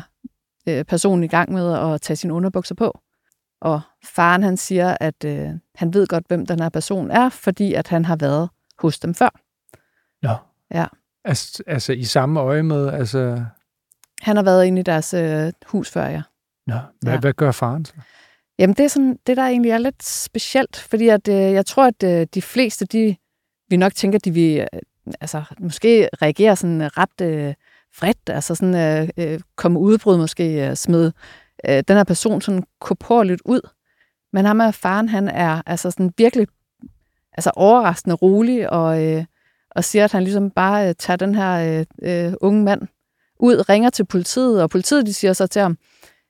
øh, 0.70 0.86
personen 0.86 1.24
i 1.24 1.28
gang 1.28 1.54
med 1.54 1.94
at 1.94 2.02
tage 2.02 2.18
sine 2.18 2.34
underbukser 2.34 2.76
på. 2.76 3.00
Og 3.62 3.82
faren 4.06 4.44
han 4.44 4.58
siger, 4.58 4.98
at 5.00 5.26
øh, 5.26 5.50
han 5.76 5.94
ved 5.94 6.08
godt, 6.08 6.28
hvem 6.28 6.46
den 6.46 6.60
her 6.60 6.70
person 6.70 7.12
er, 7.12 7.30
fordi 7.30 7.74
at 7.74 7.88
han 7.88 8.06
har 8.06 8.16
været 8.16 8.50
hos 8.80 9.00
dem 9.00 9.14
før. 9.14 9.47
Ja. 10.74 10.86
Altså, 11.26 11.64
altså 11.68 11.94
i 11.94 12.04
samme 12.04 12.40
øje 12.40 12.64
med, 12.64 12.88
altså... 12.94 13.46
Han 14.22 14.36
har 14.36 14.44
været 14.44 14.66
inde 14.66 14.80
i 14.80 14.84
deres 14.84 15.14
øh, 15.14 15.52
hus 15.66 15.92
før, 15.92 16.06
ja. 16.08 16.22
Nå, 16.68 16.76
hvad, 17.02 17.14
Ja. 17.14 17.20
hvad 17.20 17.34
gør 17.34 17.52
faren 17.52 17.86
så? 17.86 17.94
Jamen, 18.60 18.74
det 18.76 18.84
er 18.86 18.90
sådan, 18.90 19.20
det 19.28 19.38
der 19.38 19.44
egentlig 19.44 19.72
er 19.72 19.78
lidt 19.78 20.04
specielt, 20.04 20.78
fordi 20.78 21.08
at, 21.08 21.28
øh, 21.28 21.36
jeg 21.36 21.66
tror, 21.66 21.86
at 21.86 22.04
øh, 22.04 22.28
de 22.34 22.42
fleste, 22.42 22.86
de 22.86 23.16
vi 23.70 23.78
nok 23.78 23.96
tænker, 23.96 24.20
de 24.20 24.32
vil, 24.32 24.60
øh, 24.74 24.80
altså, 25.22 25.44
måske 25.60 26.10
reagere 26.22 26.56
sådan 26.56 26.98
ret 26.98 27.22
øh, 27.22 27.54
vredt, 28.00 28.30
altså 28.30 28.56
sådan 28.56 28.76
øh, 28.76 29.10
øh, 29.18 29.40
komme 29.56 29.80
udbrud, 29.80 30.18
måske 30.18 30.70
øh, 30.70 30.76
smide 30.76 31.14
øh, 31.70 31.84
den 31.88 31.98
her 31.98 32.04
person 32.04 32.42
sådan 32.42 32.64
korporligt 32.82 33.42
ud. 33.46 33.62
Men 34.34 34.46
ham 34.46 34.62
af 34.62 34.74
faren, 34.76 35.10
han 35.10 35.28
er 35.28 35.62
altså 35.66 35.92
sådan 35.92 36.14
virkelig 36.18 36.48
altså 37.34 37.52
overraskende 37.56 38.16
rolig, 38.16 38.70
og, 38.70 39.06
øh, 39.06 39.26
og 39.78 39.84
siger, 39.84 40.04
at 40.04 40.12
han 40.12 40.24
ligesom 40.24 40.52
bare 40.52 40.90
øh, 40.90 40.96
tager 41.00 41.18
den 41.18 41.36
her 41.36 41.80
øh, 42.02 42.28
øh, 42.28 42.34
unge 42.42 42.64
mand 42.64 42.82
ud, 43.40 43.70
ringer 43.70 43.90
til 43.90 44.06
politiet, 44.06 44.62
og 44.64 44.70
politiet 44.70 45.06
de 45.06 45.14
siger 45.14 45.34
så 45.34 45.48
til 45.48 45.62
ham, 45.62 45.78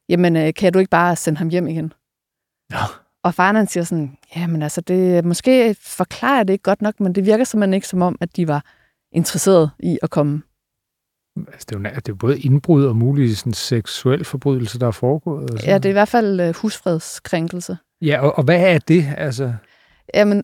jamen 0.10 0.36
øh, 0.36 0.54
kan 0.54 0.74
du 0.74 0.80
ikke 0.80 0.89
bare 0.89 1.16
sende 1.16 1.38
ham 1.38 1.50
hjem 1.50 1.68
igen? 1.68 1.94
Ja. 2.72 2.77
Og 3.24 3.34
faren 3.34 3.56
han 3.56 3.68
siger 3.68 3.84
sådan, 3.84 4.18
jamen 4.36 4.62
altså, 4.62 4.82
det, 4.82 5.25
måske 5.25 5.75
forklarer 5.82 6.38
jeg 6.38 6.48
det 6.48 6.54
ikke 6.54 6.63
godt 6.63 6.82
nok, 6.82 7.00
men 7.00 7.16
det 7.16 7.25
virker 7.25 7.44
simpelthen 7.44 7.74
ikke 7.74 7.88
som 7.88 8.01
om, 8.01 8.18
at 8.22 8.36
de 8.36 8.48
var 8.48 8.66
interesseret 9.12 9.72
i 9.80 10.00
at 10.04 10.10
komme. 10.10 10.42
Altså, 11.38 11.66
det, 11.70 11.75
er 11.75 11.80
jo, 11.80 11.84
det 11.84 11.96
er 11.96 12.01
jo 12.10 12.16
både 12.16 12.39
indbrud 12.39 12.86
og 12.86 12.96
mulige 12.96 13.36
sådan, 13.36 13.54
seksuel 13.54 14.25
forbrydelse, 14.25 14.80
der 14.80 14.88
er 14.88 14.92
foregået. 14.92 15.50
sådan. 15.50 15.66
Ja, 15.66 15.77
det 15.77 15.86
er 15.86 15.89
i 15.89 15.94
hvert 15.94 16.08
fald 16.08 16.39
øh, 16.39 16.56
husfredskrænkelse. 16.56 17.77
Ja, 18.01 18.22
og, 18.22 18.38
og 18.38 18.44
hvad 18.44 18.74
er 18.74 18.80
det? 18.80 19.06
Altså, 19.18 19.54
Jamen, 20.13 20.44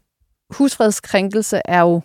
husfredskrænkelse 0.50 1.62
er 1.65 1.81
jo, 1.81 2.01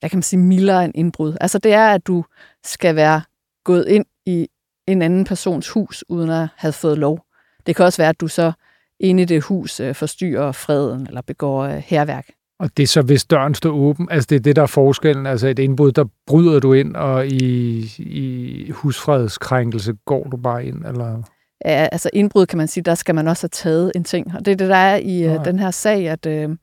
hvad 0.00 0.10
kan 0.10 0.16
man 0.16 0.22
sige, 0.22 0.40
mildere 0.40 0.84
end 0.84 0.92
indbrud. 0.94 1.36
Altså 1.40 1.58
det 1.58 1.72
er, 1.72 1.88
at 1.88 2.06
du 2.06 2.24
skal 2.64 2.96
være 2.96 3.22
gået 3.64 3.88
ind 3.88 4.04
i 4.26 4.48
en 4.86 5.02
anden 5.02 5.24
persons 5.24 5.68
hus, 5.68 6.04
uden 6.08 6.30
at 6.30 6.48
have 6.56 6.72
fået 6.72 6.98
lov. 6.98 7.24
Det 7.66 7.76
kan 7.76 7.84
også 7.84 8.02
være, 8.02 8.08
at 8.08 8.20
du 8.20 8.28
så 8.28 8.52
inde 9.00 9.22
i 9.22 9.26
det 9.26 9.42
hus 9.42 9.80
øh, 9.80 9.94
forstyrrer 9.94 10.52
freden, 10.52 11.06
eller 11.06 11.22
begår 11.22 11.62
øh, 11.62 11.82
herværk. 11.86 12.26
og 12.58 12.76
det 12.76 12.82
er 12.82 12.86
så, 12.86 13.02
hvis 13.02 13.24
døren 13.24 13.54
står 13.54 13.70
åben, 13.70 14.08
altså 14.10 14.26
det 14.30 14.36
er 14.36 14.40
det, 14.40 14.56
der 14.56 14.62
er 14.62 14.66
forskellen. 14.66 15.26
Altså 15.26 15.46
et 15.46 15.58
indbrud, 15.58 15.92
der 15.92 16.04
bryder 16.26 16.60
du 16.60 16.72
ind, 16.72 16.96
og 16.96 17.26
i, 17.26 17.78
i 17.98 18.70
husfredskrænkelse 18.70 19.94
går 20.04 20.24
du 20.24 20.36
bare 20.36 20.66
ind, 20.66 20.84
eller... 20.86 21.22
Ja, 21.64 21.88
altså 21.92 22.10
indbrud, 22.12 22.46
kan 22.46 22.58
man 22.58 22.68
sige, 22.68 22.84
der 22.84 22.94
skal 22.94 23.14
man 23.14 23.28
også 23.28 23.42
have 23.42 23.48
taget 23.48 23.92
en 23.94 24.04
ting. 24.04 24.34
Og 24.34 24.44
det 24.44 24.52
er 24.52 24.56
det, 24.56 24.68
der 24.68 24.76
er 24.76 24.96
i 24.96 25.24
øh, 25.24 25.44
den 25.44 25.58
her 25.58 25.70
sag, 25.70 26.08
at 26.08 26.26
øh, 26.26 26.56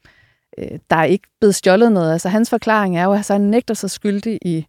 øh, 0.57 0.79
der 0.89 0.95
er 0.95 1.03
ikke 1.03 1.27
blevet 1.39 1.55
stjålet 1.55 1.91
noget. 1.91 2.13
Altså 2.13 2.29
hans 2.29 2.49
forklaring 2.49 2.97
er 2.97 3.03
jo, 3.03 3.11
at 3.11 3.17
altså, 3.17 3.33
han 3.33 3.41
nægter 3.41 3.73
sig 3.73 3.91
skyldig 3.91 4.39
i 4.41 4.67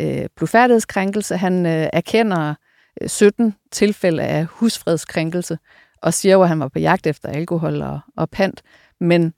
øh, 0.00 0.26
blodfærdighedskrænkelse. 0.36 1.36
Han 1.36 1.66
øh, 1.66 1.88
erkender 1.92 2.54
øh, 3.02 3.08
17 3.08 3.54
tilfælde 3.72 4.22
af 4.22 4.44
husfredskrænkelse, 4.44 5.58
og 6.02 6.14
siger 6.14 6.32
jo, 6.32 6.42
at 6.42 6.48
han 6.48 6.60
var 6.60 6.68
på 6.68 6.78
jagt 6.78 7.06
efter 7.06 7.28
alkohol 7.28 7.82
og, 7.82 8.00
og 8.16 8.30
pant. 8.30 8.62
Men 9.00 9.32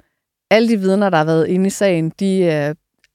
alle 0.51 0.69
de 0.69 0.77
vidner, 0.77 1.11
der 1.11 1.17
har 1.17 1.25
været 1.25 1.47
inde 1.47 1.67
i 1.67 1.71
sagen, 1.71 2.13
de 2.21 2.41
øh, 2.41 2.75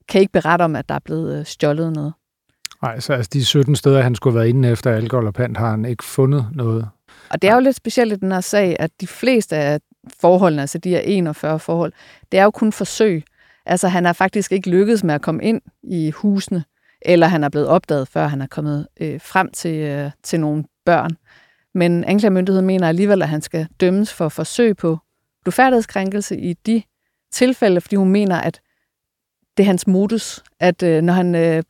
kan 0.10 0.22
ikke 0.22 0.34
berette 0.34 0.64
om, 0.64 0.76
at 0.76 0.90
der 0.90 0.96
er 0.96 1.00
blevet 1.06 1.40
øh, 1.40 1.46
stjålet 1.46 1.94
noget. 1.94 2.14
Nej, 2.82 3.00
så 3.00 3.14
altså 3.14 3.30
de 3.34 3.46
17 3.46 3.76
steder, 3.76 4.02
han 4.02 4.16
skulle 4.16 4.34
have 4.34 4.40
været 4.40 4.50
inde 4.50 4.70
efter 4.70 4.92
alkohol 4.92 5.28
og 5.28 5.34
pant, 5.34 5.58
har 5.58 5.70
han 5.70 5.86
ikke 5.86 6.04
fundet 6.04 6.48
noget. 6.54 6.90
Og 7.30 7.42
det 7.42 7.50
er 7.50 7.54
jo 7.54 7.60
lidt 7.60 7.76
specielt 7.76 8.14
i 8.14 8.16
den 8.16 8.32
her 8.32 8.42
sag, 8.42 8.76
at 8.80 8.92
de 9.02 9.08
fleste 9.08 9.56
af 9.56 9.80
forholdene, 10.20 10.62
altså 10.62 10.78
de 10.78 10.90
her 10.90 11.00
41 11.00 11.60
forhold, 11.60 11.94
det 12.32 12.40
er 12.40 12.44
jo 12.44 12.52
kun 12.52 12.72
forsøg. 12.72 13.24
Altså 13.66 13.88
han 13.88 14.06
har 14.06 14.14
faktisk 14.14 14.52
ikke 14.52 14.70
lykkedes 14.70 15.04
med 15.04 15.16
at 15.16 15.22
komme 15.22 15.44
ind 15.44 15.62
i 15.84 16.12
husene, 16.12 16.64
eller 17.02 17.28
han 17.28 17.44
er 17.44 17.50
blevet 17.50 17.68
opdaget, 17.68 18.08
før 18.08 18.28
han 18.28 18.42
er 18.42 18.48
kommet 18.48 18.88
øh, 19.02 19.22
frem 19.22 19.52
til, 19.52 19.76
øh, 19.76 20.12
til 20.24 20.40
nogle 20.40 20.64
børn. 20.86 21.18
Men 21.74 22.04
anklagemyndigheden 22.04 22.66
mener 22.66 22.88
alligevel, 22.88 23.22
at 23.22 23.30
han 23.30 23.42
skal 23.42 23.68
dømmes 23.80 24.14
for 24.14 24.30
forsøg 24.30 24.78
på 24.78 24.98
blufærdighedskrænkelse 25.44 26.38
i 26.40 26.54
de 26.54 26.84
tilfælde, 27.32 27.82
fordi 27.82 27.96
hun 27.96 28.10
mener, 28.10 28.42
at 28.42 28.62
det 29.58 29.64
er 29.64 29.68
hans 29.68 29.88
modus, 29.88 30.44
at 30.60 30.84
øh, 30.84 31.02
når 31.02 31.14
han 31.14 31.36
øh, 31.36 31.64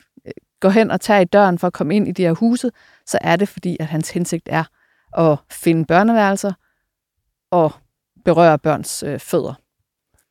går 0.60 0.70
hen 0.70 0.92
og 0.92 1.02
tager 1.02 1.20
i 1.20 1.26
døren 1.26 1.60
for 1.60 1.68
at 1.68 1.74
komme 1.74 1.96
ind 1.96 2.08
i 2.08 2.12
det 2.12 2.26
her 2.26 2.34
huse, 2.34 2.72
så 3.06 3.18
er 3.22 3.36
det 3.36 3.50
fordi, 3.50 3.78
at 3.80 3.86
hans 3.86 4.10
hensigt 4.10 4.50
er 4.52 4.64
at 5.18 5.38
finde 5.52 5.86
børneværelser 5.86 6.54
og 7.52 7.72
berøre 8.24 8.60
børns 8.60 9.04
øh, 9.04 9.20
fødder. 9.20 9.54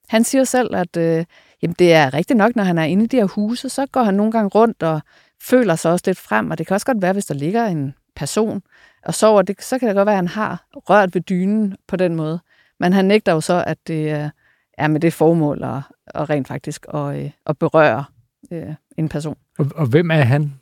Han 0.09 0.25
siger 0.25 0.45
selv, 0.45 0.77
at 0.77 0.97
øh, 0.97 1.25
jamen, 1.63 1.77
det 1.79 1.93
er 1.93 2.15
rigtigt 2.15 2.37
nok, 2.37 2.57
når 2.57 2.65
han 2.65 2.79
er 2.79 2.85
inde 2.85 3.05
i 3.05 3.07
de 3.07 3.17
her 3.17 3.25
huse, 3.25 3.69
så 3.69 3.87
går 3.87 4.03
han 4.03 4.15
nogle 4.15 4.33
gange 4.33 4.49
rundt 4.49 4.83
og 4.83 5.01
føler 5.43 5.77
sig 5.77 5.93
også 5.93 6.03
lidt 6.07 6.19
frem, 6.19 6.51
og 6.51 6.59
det 6.59 6.67
kan 6.67 6.75
også 6.75 6.87
godt 6.87 7.03
være, 7.03 7.13
hvis 7.13 7.27
der 7.27 7.35
ligger 7.35 7.67
en 7.67 7.95
person 8.17 8.63
og 9.05 9.15
sover, 9.15 9.43
det, 9.43 9.63
så 9.63 9.79
kan 9.79 9.89
det 9.89 9.97
godt 9.97 10.07
være, 10.07 10.15
at 10.15 10.19
han 10.19 10.29
har 10.29 10.67
rørt 10.75 11.15
ved 11.15 11.23
dynen 11.23 11.77
på 11.87 11.97
den 11.97 12.17
måde. 12.17 12.41
Men 12.81 12.93
han 12.93 13.05
nægter 13.05 13.33
jo 13.33 13.41
så, 13.41 13.65
at 13.67 13.79
det 13.87 14.23
øh, 14.23 14.31
er 14.79 14.89
med 14.89 15.01
det 15.01 15.13
formål 15.13 15.65
at, 15.65 15.81
at 16.07 16.31
rent 16.31 16.49
faktisk 16.49 16.87
at, 16.95 17.17
øh, 17.17 17.31
at 17.47 17.59
berøre 17.59 18.05
øh, 18.53 18.75
en 18.97 19.09
person. 19.09 19.37
Og, 19.59 19.67
og 19.75 19.87
hvem 19.87 20.11
er 20.11 20.23
han? 20.23 20.53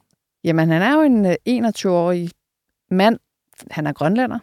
Jamen, 0.45 0.71
han 0.71 0.83
er 0.83 0.95
jo 0.95 1.01
en 1.01 1.27
øh, 1.27 1.69
21-årig 1.69 2.31
mand. 2.91 3.19
Han 3.71 3.87
er 3.87 3.93
grønlænder. 3.93 4.39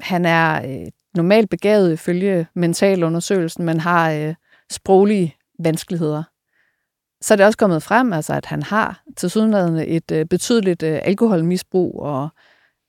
Han 0.00 0.24
er 0.24 0.62
øh, 0.66 0.86
normalt 1.16 1.50
begavet 1.50 1.92
ifølge 1.92 2.46
mentalundersøgelsen, 2.54 3.64
men 3.64 3.80
har 3.80 4.10
øh, 4.10 4.34
sproglige 4.70 5.36
vanskeligheder. 5.58 6.22
Så 7.20 7.34
er 7.34 7.36
det 7.36 7.46
også 7.46 7.58
kommet 7.58 7.82
frem, 7.82 8.12
altså, 8.12 8.34
at 8.34 8.46
han 8.46 8.62
har 8.62 9.02
til 9.16 9.30
sydenladende 9.30 9.86
et 9.86 10.10
øh, 10.10 10.26
betydeligt 10.26 10.82
øh, 10.82 11.00
alkoholmisbrug, 11.02 12.02
og 12.02 12.28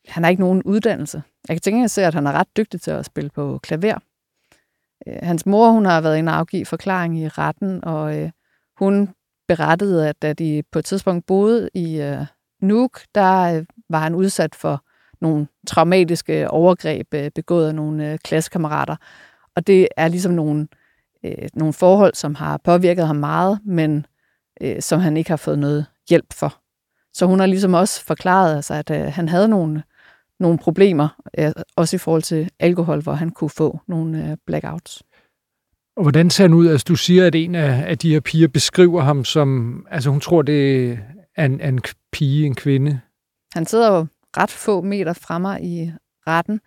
han 0.07 0.23
har 0.23 0.29
ikke 0.29 0.41
nogen 0.41 0.63
uddannelse. 0.63 1.23
Jeg 1.47 1.55
kan 1.55 1.61
tænke, 1.61 1.77
at 1.77 1.81
jeg 1.81 1.91
ser, 1.91 2.07
at 2.07 2.13
han 2.13 2.27
er 2.27 2.31
ret 2.31 2.57
dygtig 2.57 2.81
til 2.81 2.91
at 2.91 3.05
spille 3.05 3.29
på 3.29 3.59
klaver. 3.63 3.99
Øh, 5.07 5.19
hans 5.23 5.45
mor 5.45 5.71
hun 5.71 5.85
har 5.85 6.01
været 6.01 6.17
inde 6.17 6.31
og 6.31 6.37
afgive 6.37 6.65
forklaring 6.65 7.19
i 7.19 7.27
retten, 7.27 7.83
og 7.83 8.17
øh, 8.17 8.31
hun 8.77 9.09
berettede, 9.47 10.09
at 10.09 10.21
da 10.21 10.33
de 10.33 10.63
på 10.71 10.79
et 10.79 10.85
tidspunkt 10.85 11.25
boede 11.25 11.69
i 11.73 12.01
øh, 12.01 12.25
Nuuk, 12.61 13.01
der 13.15 13.57
øh, 13.57 13.65
var 13.89 13.99
han 13.99 14.15
udsat 14.15 14.55
for 14.55 14.83
nogle 15.21 15.47
traumatiske 15.67 16.49
overgreb 16.49 17.13
øh, 17.13 17.31
begået 17.35 17.67
af 17.67 17.75
nogle 17.75 18.11
øh, 18.11 18.17
klassekammerater. 18.23 18.95
Og 19.55 19.67
det 19.67 19.87
er 19.97 20.07
ligesom 20.07 20.31
nogle, 20.31 20.67
øh, 21.25 21.49
nogle 21.53 21.73
forhold, 21.73 22.13
som 22.15 22.35
har 22.35 22.59
påvirket 22.63 23.07
ham 23.07 23.15
meget, 23.15 23.59
men 23.65 24.05
øh, 24.61 24.81
som 24.81 24.99
han 24.99 25.17
ikke 25.17 25.29
har 25.29 25.37
fået 25.37 25.59
noget 25.59 25.85
hjælp 26.09 26.33
for. 26.33 26.61
Så 27.13 27.25
hun 27.25 27.39
har 27.39 27.47
ligesom 27.47 27.73
også 27.73 28.05
forklaret, 28.05 28.55
altså, 28.55 28.73
at 28.73 28.89
øh, 28.89 29.13
han 29.13 29.29
havde 29.29 29.47
nogle, 29.47 29.83
nogle 30.39 30.57
problemer, 30.57 31.21
øh, 31.37 31.51
også 31.75 31.95
i 31.95 31.99
forhold 31.99 32.21
til 32.21 32.49
alkohol, 32.59 33.01
hvor 33.01 33.13
han 33.13 33.29
kunne 33.29 33.49
få 33.49 33.79
nogle 33.87 34.31
øh, 34.31 34.37
blackouts. 34.45 35.03
Og 35.97 36.03
hvordan 36.03 36.29
ser 36.29 36.43
han 36.43 36.53
ud? 36.53 36.67
Altså, 36.67 36.85
du 36.87 36.95
siger, 36.95 37.27
at 37.27 37.35
en 37.35 37.55
af, 37.55 37.83
af 37.87 37.97
de 37.97 38.11
her 38.11 38.19
piger 38.19 38.47
beskriver 38.47 39.01
ham 39.01 39.25
som... 39.25 39.85
Altså, 39.91 40.09
hun 40.09 40.19
tror, 40.19 40.41
det 40.41 40.91
er 41.35 41.45
en, 41.45 41.61
en 41.61 41.81
pige, 42.11 42.45
en 42.45 42.55
kvinde. 42.55 42.99
Han 43.53 43.65
sidder 43.65 43.95
jo 43.95 44.05
ret 44.37 44.51
få 44.51 44.81
meter 44.81 45.13
fra 45.13 45.37
mig 45.37 45.63
i 45.63 45.91
retten, 46.27 46.59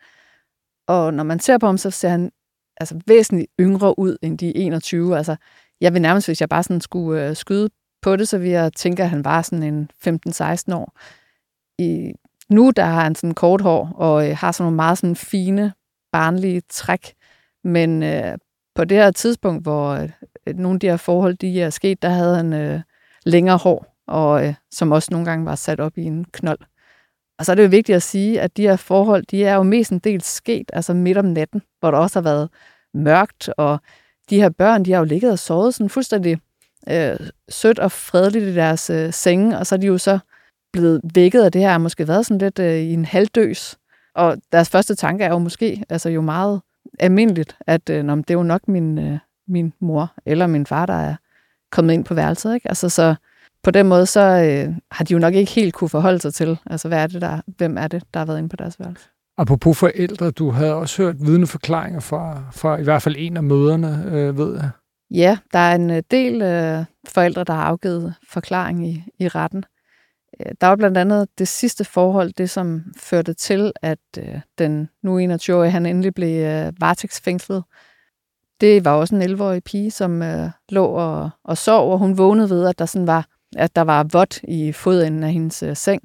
og 0.88 1.14
når 1.14 1.24
man 1.24 1.40
ser 1.40 1.59
på 1.59 1.66
ham, 1.66 1.78
så 1.78 1.90
ser 1.90 2.09
han 2.09 2.30
altså, 2.76 3.00
væsentligt 3.06 3.50
yngre 3.61 3.98
ud 3.98 4.16
end 4.22 4.38
de 4.38 4.56
21. 4.56 5.16
Altså, 5.16 5.37
jeg 5.80 5.92
vil 5.92 6.02
nærmest, 6.02 6.28
hvis 6.28 6.40
jeg 6.40 6.48
bare 6.48 6.62
sådan 6.62 6.80
skulle 6.80 7.28
øh, 7.28 7.37
skyde 7.37 7.70
på 8.02 8.16
det, 8.16 8.28
så 8.28 8.38
vil 8.38 8.50
jeg 8.50 8.72
tænke, 8.72 9.02
at 9.02 9.11
han 9.11 9.24
var 9.24 9.42
sådan 9.42 9.62
en 9.62 9.90
15-16 10.06 10.74
år. 10.74 10.98
I, 11.78 12.12
nu 12.48 12.72
der 12.76 12.85
har 12.85 13.02
han 13.02 13.14
sådan 13.14 13.35
kort 13.35 13.61
hår, 13.61 13.92
og 13.94 14.28
øh, 14.28 14.37
har 14.37 14.52
sådan 14.52 14.64
nogle 14.64 14.76
meget 14.76 14.98
sådan 14.98 15.16
fine, 15.16 15.72
barnlige 16.12 16.62
træk. 16.70 17.14
Men 17.64 18.02
øh, 18.02 18.38
på 18.74 18.85
det 18.85 18.96
her 18.96 19.11
tidspunkt, 19.11 19.62
hvor 19.62 19.92
øh, 20.46 20.54
nogle 20.54 20.76
af 20.76 20.80
de 20.80 20.88
her 20.88 20.96
forhold 20.96 21.37
de 21.37 21.62
er 21.62 21.70
sket, 21.70 22.02
der 22.02 22.09
havde 22.09 22.37
han 22.37 22.52
øh, 22.52 22.80
længere 23.26 23.56
hår, 23.56 23.96
og 24.06 24.46
øh, 24.46 24.54
som 24.70 24.92
også 24.92 25.09
nogle 25.11 25.26
gange 25.26 25.46
var 25.46 25.54
sat 25.54 25.80
op 25.80 25.98
i 25.98 26.02
en 26.02 26.24
knold. 26.24 26.59
Og 27.40 27.46
så 27.46 27.53
er 27.53 27.57
det 27.57 27.62
jo 27.62 27.68
vigtigt 27.68 27.96
at 27.96 28.03
sige, 28.03 28.40
at 28.40 28.57
de 28.57 28.62
her 28.62 28.76
forhold, 28.76 29.24
de 29.31 29.44
er 29.44 29.55
jo 29.55 29.62
mest 29.62 29.92
en 29.92 29.98
del 29.98 30.20
sket, 30.22 30.70
altså 30.72 30.94
midt 30.94 31.18
om 31.18 31.24
natten, 31.24 31.62
hvor 31.81 31.90
der 31.90 31.98
også 31.98 32.18
har 32.18 32.22
været 32.22 32.48
mørkt, 32.94 33.48
og 33.57 33.81
de 34.31 34.40
her 34.40 34.48
børn, 34.48 34.85
de 34.85 34.92
har 34.92 34.98
jo 34.98 35.05
ligget 35.05 35.33
og 35.33 35.38
sovet 35.38 35.74
sådan 35.74 35.88
fuldstændig 35.88 36.38
øh, 36.88 37.16
sødt 37.48 37.79
og 37.79 37.92
fredeligt 37.92 38.44
i 38.44 38.55
deres 38.55 38.90
øh, 38.90 39.12
senge, 39.12 39.59
og 39.59 39.66
så 39.66 39.74
er 39.74 39.79
de 39.79 39.87
jo 39.87 39.98
så 39.98 40.18
blevet 40.72 41.00
vækket 41.14 41.42
af 41.42 41.53
det 41.53 41.61
her, 41.61 41.70
har 41.70 41.79
måske 41.79 42.09
været 42.09 42.26
sådan 42.26 42.38
lidt 42.38 42.59
øh, 42.59 42.74
i 42.74 42.92
en 42.92 43.05
halvdøs. 43.05 43.79
Og 44.14 44.37
deres 44.53 44.70
første 44.70 44.94
tanke 44.94 45.24
er 45.24 45.31
jo 45.31 45.38
måske 45.38 45.85
altså 45.88 46.09
jo 46.09 46.20
meget 46.20 46.61
almindeligt, 46.98 47.57
at 47.66 47.90
øh, 47.90 48.05
det 48.05 48.31
er 48.31 48.35
jo 48.35 48.42
nok 48.42 48.68
min, 48.68 48.98
øh, 48.98 49.18
min 49.48 49.72
mor 49.81 50.12
eller 50.26 50.46
min 50.46 50.66
far, 50.66 50.87
der 50.87 50.94
er 50.94 51.14
kommet 51.70 51.94
ind 51.94 52.05
på 52.05 52.14
værelset. 52.14 52.55
Ikke? 52.55 52.68
Altså, 52.68 52.88
så 52.88 53.14
på 53.62 53.70
den 53.70 53.88
måde, 53.88 54.06
så 54.06 54.20
øh, 54.20 54.74
har 54.90 55.04
de 55.04 55.12
jo 55.12 55.18
nok 55.18 55.34
ikke 55.34 55.52
helt 55.52 55.74
kunne 55.74 55.88
forholde 55.88 56.18
sig 56.18 56.34
til, 56.34 56.58
altså 56.66 56.88
hvad 56.88 57.02
er 57.02 57.06
det 57.06 57.22
der, 57.22 57.40
hvem 57.46 57.76
er 57.78 57.88
det, 57.88 58.02
der 58.14 58.20
har 58.20 58.26
været 58.26 58.38
inde 58.38 58.48
på 58.48 58.56
deres 58.56 58.80
værelse. 58.80 59.08
Apropos 59.38 59.78
forældre, 59.78 60.30
du 60.30 60.50
havde 60.50 60.74
også 60.74 61.02
hørt 61.02 61.16
vidneforklaringer 61.20 62.00
fra, 62.00 62.42
fra 62.52 62.76
i 62.76 62.82
hvert 62.82 63.02
fald 63.02 63.16
en 63.18 63.36
af 63.36 63.42
møderne, 63.42 64.04
øh, 64.06 64.38
ved 64.38 64.54
jeg. 64.54 64.70
Ja, 65.10 65.38
der 65.52 65.58
er 65.58 65.74
en 65.74 65.90
øh, 65.90 66.02
del 66.10 66.42
øh, 66.42 66.84
forældre, 67.08 67.44
der 67.44 67.52
har 67.52 67.64
afgivet 67.64 68.14
forklaring 68.28 68.88
i, 68.88 69.04
i 69.18 69.28
retten. 69.28 69.64
Øh, 70.40 70.52
der 70.60 70.66
var 70.66 70.76
blandt 70.76 70.98
andet 70.98 71.28
det 71.38 71.48
sidste 71.48 71.84
forhold, 71.84 72.32
det 72.32 72.50
som 72.50 72.82
førte 72.96 73.34
til, 73.34 73.72
at 73.82 73.98
øh, 74.18 74.40
den 74.58 74.88
nu 75.02 75.34
21-årige, 75.34 75.70
han 75.70 75.86
endelig 75.86 76.14
blev 76.14 76.44
øh, 76.44 76.72
varetægtsfængslet. 76.80 77.64
Det 78.60 78.84
var 78.84 78.92
også 78.92 79.14
en 79.14 79.22
11-årig 79.22 79.64
pige, 79.64 79.90
som 79.90 80.22
øh, 80.22 80.50
lå 80.68 80.84
og, 80.84 81.30
og 81.44 81.58
sov, 81.58 81.92
og 81.92 81.98
hun 81.98 82.18
vågnede 82.18 82.50
ved, 82.50 82.66
at 82.66 82.78
der 82.78 82.86
sådan 82.86 83.06
var, 83.06 83.26
at 83.56 83.76
der 83.76 83.82
var 83.82 84.06
vådt 84.12 84.40
i 84.42 84.72
fodenden 84.72 85.24
af 85.24 85.32
hendes 85.32 85.62
øh, 85.62 85.76
seng. 85.76 86.02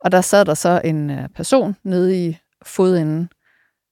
Og 0.00 0.12
der 0.12 0.20
sad 0.20 0.44
der 0.44 0.54
så 0.54 0.80
en 0.84 1.10
øh, 1.10 1.28
person 1.28 1.76
nede 1.82 2.26
i 2.26 2.38
fodenden, 2.62 3.30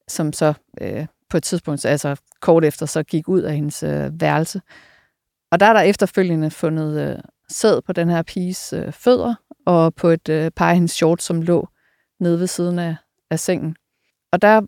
som 0.09 0.33
så 0.33 0.55
øh, 0.81 1.07
på 1.31 1.37
et 1.37 1.43
tidspunkt, 1.43 1.85
altså 1.85 2.17
kort 2.41 2.65
efter, 2.65 2.87
så 2.87 3.03
gik 3.03 3.29
ud 3.29 3.41
af 3.43 3.55
hendes 3.55 3.83
øh, 3.83 4.21
værelse. 4.21 4.61
Og 5.51 5.61
der 5.61 5.67
er 5.67 5.73
der 5.73 5.81
efterfølgende 5.81 6.51
fundet 6.51 7.11
øh, 7.11 7.19
sæd 7.49 7.83
på 7.83 7.93
den 7.93 8.09
her 8.09 8.23
piges 8.23 8.73
øh, 8.73 8.93
fødder, 8.93 9.35
og 9.67 9.95
på 9.95 10.09
et 10.09 10.29
øh, 10.29 10.51
par 10.51 10.69
af 10.69 10.75
hendes 10.75 10.91
shorts, 10.91 11.25
som 11.25 11.43
lå 11.43 11.69
nede 12.21 12.41
ved 12.41 12.47
siden 12.47 12.79
af, 12.79 12.97
af 13.31 13.41
sengen. 13.41 13.77
Og 14.33 14.43
der 14.43 14.61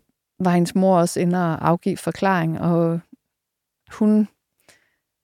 var 0.43 0.51
hendes 0.51 0.75
mor 0.75 0.97
også 0.97 1.19
inde 1.19 1.37
og 1.37 1.67
afgive 1.67 1.97
forklaring, 1.97 2.59
og 2.61 2.99
hun 3.91 4.27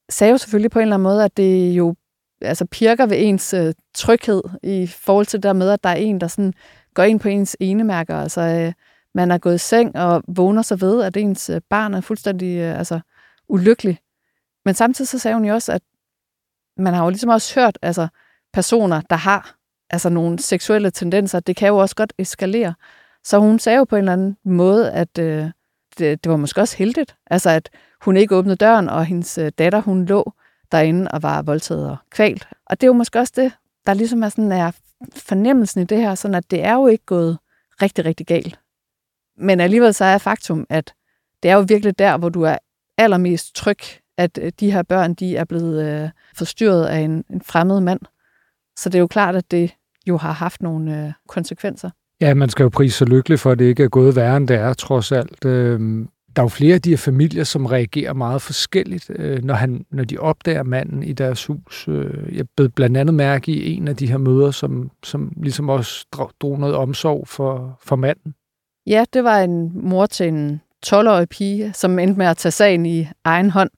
sagde 0.09 0.31
jo 0.31 0.37
selvfølgelig 0.37 0.71
på 0.71 0.79
en 0.79 0.83
eller 0.83 0.95
anden 0.95 1.03
måde, 1.03 1.25
at 1.25 1.37
det 1.37 1.71
jo 1.71 1.95
altså 2.41 2.65
pirker 2.65 3.05
ved 3.05 3.17
ens 3.19 3.53
øh, 3.53 3.73
tryghed 3.93 4.41
i 4.63 4.87
forhold 4.87 5.25
til 5.25 5.37
det 5.37 5.43
der 5.43 5.53
med, 5.53 5.69
at 5.69 5.83
der 5.83 5.89
er 5.89 5.95
en, 5.95 6.21
der 6.21 6.27
sådan 6.27 6.53
går 6.93 7.03
ind 7.03 7.19
på 7.19 7.27
ens 7.27 7.57
enemærker. 7.59 8.17
Altså, 8.17 8.41
øh, 8.41 8.73
man 9.13 9.31
er 9.31 9.37
gået 9.37 9.55
i 9.55 9.57
seng 9.57 9.95
og 9.95 10.23
vågner 10.27 10.61
sig 10.61 10.81
ved, 10.81 11.03
at 11.03 11.17
ens 11.17 11.49
øh, 11.49 11.61
barn 11.69 11.93
er 11.93 12.01
fuldstændig 12.01 12.57
øh, 12.57 12.77
altså, 12.79 12.99
ulykkelig. 13.47 13.99
Men 14.65 14.73
samtidig 14.73 15.07
så 15.07 15.19
sagde 15.19 15.35
hun 15.35 15.45
jo 15.45 15.53
også, 15.53 15.71
at 15.71 15.81
man 16.77 16.93
har 16.93 17.03
jo 17.03 17.09
ligesom 17.09 17.29
også 17.29 17.59
hørt 17.59 17.77
altså, 17.81 18.07
personer, 18.53 19.01
der 19.01 19.15
har 19.15 19.55
altså, 19.89 20.09
nogle 20.09 20.39
seksuelle 20.39 20.91
tendenser, 20.91 21.39
det 21.39 21.55
kan 21.55 21.67
jo 21.67 21.77
også 21.77 21.95
godt 21.95 22.13
eskalere. 22.17 22.73
Så 23.23 23.39
hun 23.39 23.59
sagde 23.59 23.77
jo 23.77 23.83
på 23.83 23.95
en 23.95 23.99
eller 23.99 24.13
anden 24.13 24.37
måde, 24.43 24.91
at 24.91 25.17
øh, 25.19 25.49
det, 25.97 26.23
det 26.23 26.31
var 26.31 26.37
måske 26.37 26.61
også 26.61 26.77
heldigt, 26.77 27.15
altså 27.27 27.49
at 27.49 27.69
hun 28.01 28.17
ikke 28.17 28.35
åbnede 28.35 28.55
døren, 28.55 28.89
og 28.89 29.05
hendes 29.05 29.37
øh, 29.37 29.51
datter, 29.57 29.81
hun 29.81 30.05
lå 30.05 30.33
derinde 30.71 31.11
og 31.11 31.23
var 31.23 31.41
voldtaget 31.41 31.89
og 31.89 31.97
kvalt. 32.09 32.47
Og 32.65 32.81
det 32.81 32.87
er 32.87 32.87
jo 32.87 32.93
måske 32.93 33.19
også 33.19 33.33
det, 33.35 33.51
der 33.85 33.93
ligesom 33.93 34.23
er, 34.23 34.29
sådan, 34.29 34.51
er 34.51 34.71
fornemmelsen 35.15 35.81
i 35.81 35.85
det 35.85 35.97
her, 35.97 36.15
sådan 36.15 36.35
at 36.35 36.51
det 36.51 36.63
er 36.63 36.73
jo 36.73 36.87
ikke 36.87 37.05
gået 37.05 37.37
rigtig, 37.81 38.05
rigtig 38.05 38.27
galt. 38.27 38.59
Men 39.37 39.59
alligevel 39.59 39.93
så 39.93 40.05
er 40.05 40.17
faktum, 40.17 40.65
at 40.69 40.93
det 41.43 41.51
er 41.51 41.55
jo 41.55 41.65
virkelig 41.67 41.99
der, 41.99 42.17
hvor 42.17 42.29
du 42.29 42.41
er 42.41 42.57
allermest 42.97 43.55
tryg, 43.55 43.79
at 44.17 44.39
øh, 44.41 44.51
de 44.59 44.71
her 44.71 44.83
børn, 44.83 45.13
de 45.13 45.37
er 45.37 45.43
blevet 45.43 45.85
øh, 45.85 46.09
forstyrret 46.35 46.85
af 46.85 46.99
en, 46.99 47.23
en 47.29 47.41
fremmed 47.41 47.79
mand. 47.81 47.99
Så 48.77 48.89
det 48.89 48.95
er 48.95 48.99
jo 48.99 49.07
klart, 49.07 49.35
at 49.35 49.51
det 49.51 49.75
jo 50.07 50.17
har 50.17 50.31
haft 50.31 50.61
nogle 50.61 51.05
øh, 51.05 51.13
konsekvenser. 51.27 51.89
Ja, 52.21 52.33
man 52.33 52.49
skal 52.49 52.63
jo 52.63 52.69
prise 52.69 52.97
så 52.97 53.05
lykkelig 53.05 53.39
for, 53.39 53.51
at 53.51 53.59
det 53.59 53.65
ikke 53.65 53.83
er 53.83 53.87
gået 53.87 54.15
værre, 54.15 54.37
end 54.37 54.47
det 54.47 54.55
er, 54.55 54.73
trods 54.73 55.11
alt. 55.11 55.45
Øh, 55.45 56.05
der 56.35 56.41
er 56.41 56.43
jo 56.43 56.49
flere 56.49 56.75
af 56.75 56.81
de 56.81 56.89
her 56.89 56.97
familier, 56.97 57.43
som 57.43 57.65
reagerer 57.65 58.13
meget 58.13 58.41
forskelligt, 58.41 59.09
øh, 59.09 59.43
når, 59.43 59.53
han, 59.53 59.85
når 59.91 60.03
de 60.03 60.17
opdager 60.17 60.63
manden 60.63 61.03
i 61.03 61.13
deres 61.13 61.45
hus. 61.45 61.87
Øh, 61.87 62.37
jeg 62.37 62.45
blev 62.57 62.69
blandt 62.69 62.97
andet 62.97 63.13
mærke 63.15 63.51
i 63.51 63.73
en 63.73 63.87
af 63.87 63.95
de 63.95 64.07
her 64.07 64.17
møder, 64.17 64.51
som, 64.51 64.91
som 65.03 65.33
ligesom 65.37 65.69
også 65.69 66.05
drog 66.11 66.59
noget 66.59 66.75
omsorg 66.75 67.27
for, 67.27 67.79
for 67.83 67.95
manden. 67.95 68.35
Ja, 68.87 69.05
det 69.13 69.23
var 69.23 69.39
en 69.39 69.71
mor 69.89 70.05
til 70.05 70.27
en 70.27 70.61
12-årig 70.85 71.29
pige, 71.29 71.73
som 71.73 71.99
endte 71.99 72.17
med 72.17 72.25
at 72.25 72.37
tage 72.37 72.51
sagen 72.51 72.85
i 72.85 73.07
egen 73.23 73.49
hånd. 73.49 73.69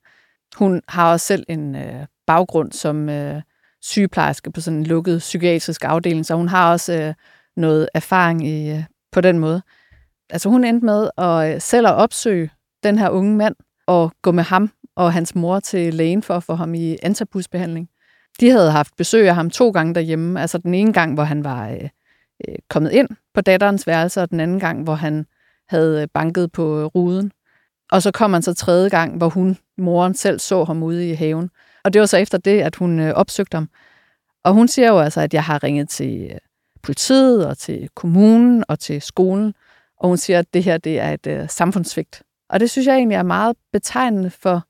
Hun 0.55 0.81
har 0.87 1.11
også 1.11 1.25
selv 1.25 1.45
en 1.49 1.75
øh, 1.75 2.05
baggrund 2.27 2.71
som 2.71 3.09
øh, 3.09 3.41
sygeplejerske 3.81 4.51
på 4.51 4.61
sådan 4.61 4.79
en 4.79 4.85
lukket 4.85 5.19
psykiatrisk 5.19 5.83
afdeling, 5.83 6.25
så 6.25 6.35
hun 6.35 6.47
har 6.47 6.71
også 6.71 6.93
øh, 6.93 7.13
noget 7.55 7.89
erfaring 7.93 8.47
i, 8.47 8.71
øh, 8.71 8.83
på 9.11 9.21
den 9.21 9.39
måde 9.39 9.61
altså 10.29 10.49
hun 10.49 10.63
endte 10.63 10.85
med 10.85 11.09
at 11.17 11.55
øh, 11.55 11.61
selv 11.61 11.87
at 11.87 11.93
opsøge 11.93 12.49
den 12.83 12.97
her 12.97 13.09
unge 13.09 13.35
mand 13.35 13.55
og 13.87 14.11
gå 14.21 14.31
med 14.31 14.43
ham 14.43 14.71
og 14.95 15.13
hans 15.13 15.35
mor 15.35 15.59
til 15.59 15.93
lægen 15.93 16.23
for 16.23 16.33
at 16.33 16.43
få 16.43 16.55
ham 16.55 16.73
i 16.73 16.97
antabusbehandling. 17.01 17.89
De 18.39 18.49
havde 18.49 18.71
haft 18.71 18.95
besøg 18.97 19.29
af 19.29 19.35
ham 19.35 19.49
to 19.49 19.69
gange 19.69 19.95
derhjemme. 19.95 20.41
Altså 20.41 20.57
den 20.57 20.73
ene 20.73 20.93
gang, 20.93 21.13
hvor 21.13 21.23
han 21.23 21.43
var 21.43 21.69
øh, 21.69 21.89
øh 22.47 22.55
kommet 22.69 22.91
ind 22.91 23.09
på 23.33 23.41
datterens 23.41 23.87
værelse, 23.87 24.21
og 24.21 24.29
den 24.29 24.39
anden 24.39 24.59
gang, 24.59 24.83
hvor 24.83 24.95
han 24.95 25.25
havde 25.69 26.01
øh, 26.01 26.07
banket 26.13 26.51
på 26.51 26.85
ruden. 26.85 27.31
Og 27.91 28.01
så 28.01 28.11
kom 28.11 28.33
han 28.33 28.41
så 28.41 28.53
tredje 28.53 28.89
gang, 28.89 29.17
hvor 29.17 29.29
hun, 29.29 29.57
moren 29.77 30.13
selv, 30.13 30.39
så 30.39 30.63
ham 30.63 30.83
ude 30.83 31.09
i 31.09 31.13
haven. 31.13 31.49
Og 31.83 31.93
det 31.93 31.99
var 31.99 32.05
så 32.05 32.17
efter 32.17 32.37
det, 32.37 32.61
at 32.61 32.75
hun 32.75 32.99
øh, 32.99 33.13
opsøgte 33.13 33.55
ham. 33.55 33.69
Og 34.43 34.53
hun 34.53 34.67
siger 34.67 34.87
jo 34.87 34.99
altså, 34.99 35.21
at 35.21 35.33
jeg 35.33 35.43
har 35.43 35.63
ringet 35.63 35.89
til 35.89 36.39
politiet 36.83 37.47
og 37.47 37.57
til 37.57 37.89
kommunen 37.95 38.63
og 38.67 38.79
til 38.79 39.01
skolen, 39.01 39.53
og 39.97 40.07
hun 40.07 40.17
siger, 40.17 40.39
at 40.39 40.53
det 40.53 40.63
her 40.63 40.77
det 40.77 40.99
er 40.99 41.11
et 41.11 41.27
øh, 41.27 41.49
samfundssvigt. 41.49 42.23
Og 42.49 42.59
det 42.59 42.69
synes 42.69 42.87
jeg 42.87 42.95
egentlig 42.95 43.15
er 43.15 43.23
meget 43.23 43.55
betegnende 43.73 44.29
for 44.29 44.63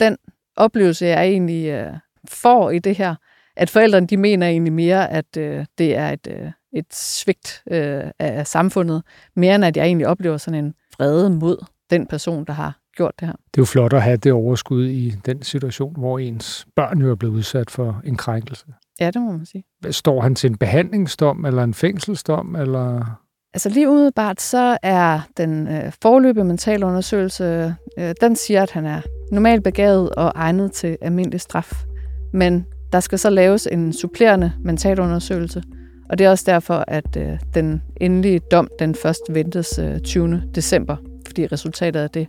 den 0.00 0.16
oplevelse, 0.56 1.06
jeg 1.06 1.24
egentlig 1.24 1.66
øh, 1.66 1.92
får 2.28 2.70
i 2.70 2.78
det 2.78 2.96
her. 2.96 3.14
At 3.56 3.70
forældrene 3.70 4.06
de 4.06 4.16
mener 4.16 4.46
egentlig 4.46 4.72
mere, 4.72 5.10
at 5.10 5.36
øh, 5.36 5.66
det 5.78 5.96
er 5.96 6.08
et, 6.08 6.28
øh, 6.30 6.50
et 6.72 6.94
svigt 6.94 7.62
øh, 7.70 8.04
af 8.18 8.46
samfundet, 8.46 9.02
mere 9.36 9.54
end 9.54 9.64
at 9.64 9.76
jeg 9.76 9.86
egentlig 9.86 10.06
oplever 10.06 10.36
sådan 10.36 10.64
en 10.64 10.74
vrede 10.98 11.30
mod 11.30 11.64
den 11.90 12.06
person, 12.06 12.44
der 12.44 12.52
har 12.52 12.78
gjort 12.96 13.12
det 13.20 13.28
her. 13.28 13.34
Det 13.34 13.60
er 13.60 13.62
jo 13.62 13.64
flot 13.64 13.92
at 13.92 14.02
have 14.02 14.16
det 14.16 14.32
overskud 14.32 14.86
i 14.86 15.10
den 15.26 15.42
situation, 15.42 15.94
hvor 15.98 16.18
ens 16.18 16.66
børn 16.76 17.00
jo 17.00 17.10
er 17.10 17.14
blevet 17.14 17.34
udsat 17.34 17.70
for 17.70 18.00
en 18.04 18.16
krænkelse. 18.16 18.66
Ja, 19.00 19.10
det 19.10 19.22
må 19.22 19.32
man 19.32 19.46
sige. 19.46 19.64
Står 19.90 20.20
han 20.20 20.34
til 20.34 20.50
en 20.50 20.58
behandlingsdom 20.58 21.44
eller 21.44 21.64
en 21.64 21.74
fængselsdom? 21.74 22.56
Eller? 22.56 23.18
Altså 23.54 23.68
lige 23.68 23.88
umiddelbart, 23.88 24.40
så 24.40 24.78
er 24.82 25.20
den 25.36 25.68
øh, 25.68 25.92
forløbige 26.02 26.44
mentalundersøgelse, 26.44 27.74
øh, 27.98 28.14
den 28.20 28.36
siger, 28.36 28.62
at 28.62 28.70
han 28.70 28.86
er 28.86 29.00
normalt 29.32 29.64
begavet 29.64 30.10
og 30.10 30.32
egnet 30.34 30.72
til 30.72 30.96
almindelig 31.00 31.40
straf. 31.40 31.84
Men 32.32 32.66
der 32.92 33.00
skal 33.00 33.18
så 33.18 33.30
laves 33.30 33.68
en 33.72 33.92
supplerende 33.92 34.52
mentalundersøgelse, 34.64 35.62
og 36.10 36.18
det 36.18 36.24
er 36.24 36.30
også 36.30 36.44
derfor, 36.46 36.84
at 36.88 37.16
øh, 37.16 37.38
den 37.54 37.82
endelige 38.00 38.38
dom, 38.38 38.68
den 38.78 38.94
først 38.94 39.22
ventes 39.30 39.78
øh, 39.78 40.00
20. 40.00 40.42
december, 40.54 40.96
fordi 41.26 41.46
resultatet 41.46 42.00
af 42.00 42.10
det 42.10 42.26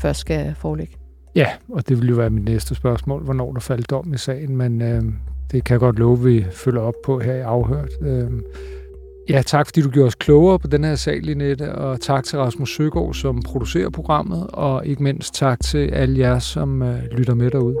først 0.00 0.20
skal 0.20 0.54
foreligge. 0.56 0.94
Ja, 1.34 1.46
og 1.68 1.88
det 1.88 2.00
vil 2.00 2.08
jo 2.08 2.16
være 2.16 2.30
mit 2.30 2.44
næste 2.44 2.74
spørgsmål, 2.74 3.24
hvornår 3.24 3.52
der 3.52 3.60
faldt 3.60 3.90
dom 3.90 4.14
i 4.14 4.18
sagen, 4.18 4.56
men 4.56 4.82
øh, 4.82 5.02
det 5.52 5.64
kan 5.64 5.74
jeg 5.74 5.80
godt 5.80 5.98
love, 5.98 6.18
at 6.18 6.24
vi 6.24 6.46
følger 6.50 6.80
op 6.80 6.94
på 7.04 7.18
her 7.18 7.34
i 7.34 7.40
Afhørt. 7.40 7.90
Øh, 8.02 8.30
Ja, 9.30 9.42
tak 9.42 9.66
fordi 9.66 9.80
du 9.82 9.90
gjorde 9.90 10.06
os 10.06 10.14
klogere 10.14 10.58
på 10.58 10.66
den 10.66 10.84
her 10.84 10.94
sag, 10.94 11.20
Linette, 11.22 11.74
og 11.74 12.00
tak 12.00 12.24
til 12.24 12.38
Rasmus 12.38 12.76
Søgaard, 12.76 13.14
som 13.14 13.42
producerer 13.42 13.90
programmet, 13.90 14.46
og 14.52 14.86
ikke 14.86 15.02
mindst 15.02 15.34
tak 15.34 15.60
til 15.60 15.90
alle 15.92 16.18
jer, 16.18 16.38
som 16.38 16.82
øh, 16.82 17.02
lytter 17.16 17.34
med 17.34 17.50
derude. 17.50 17.76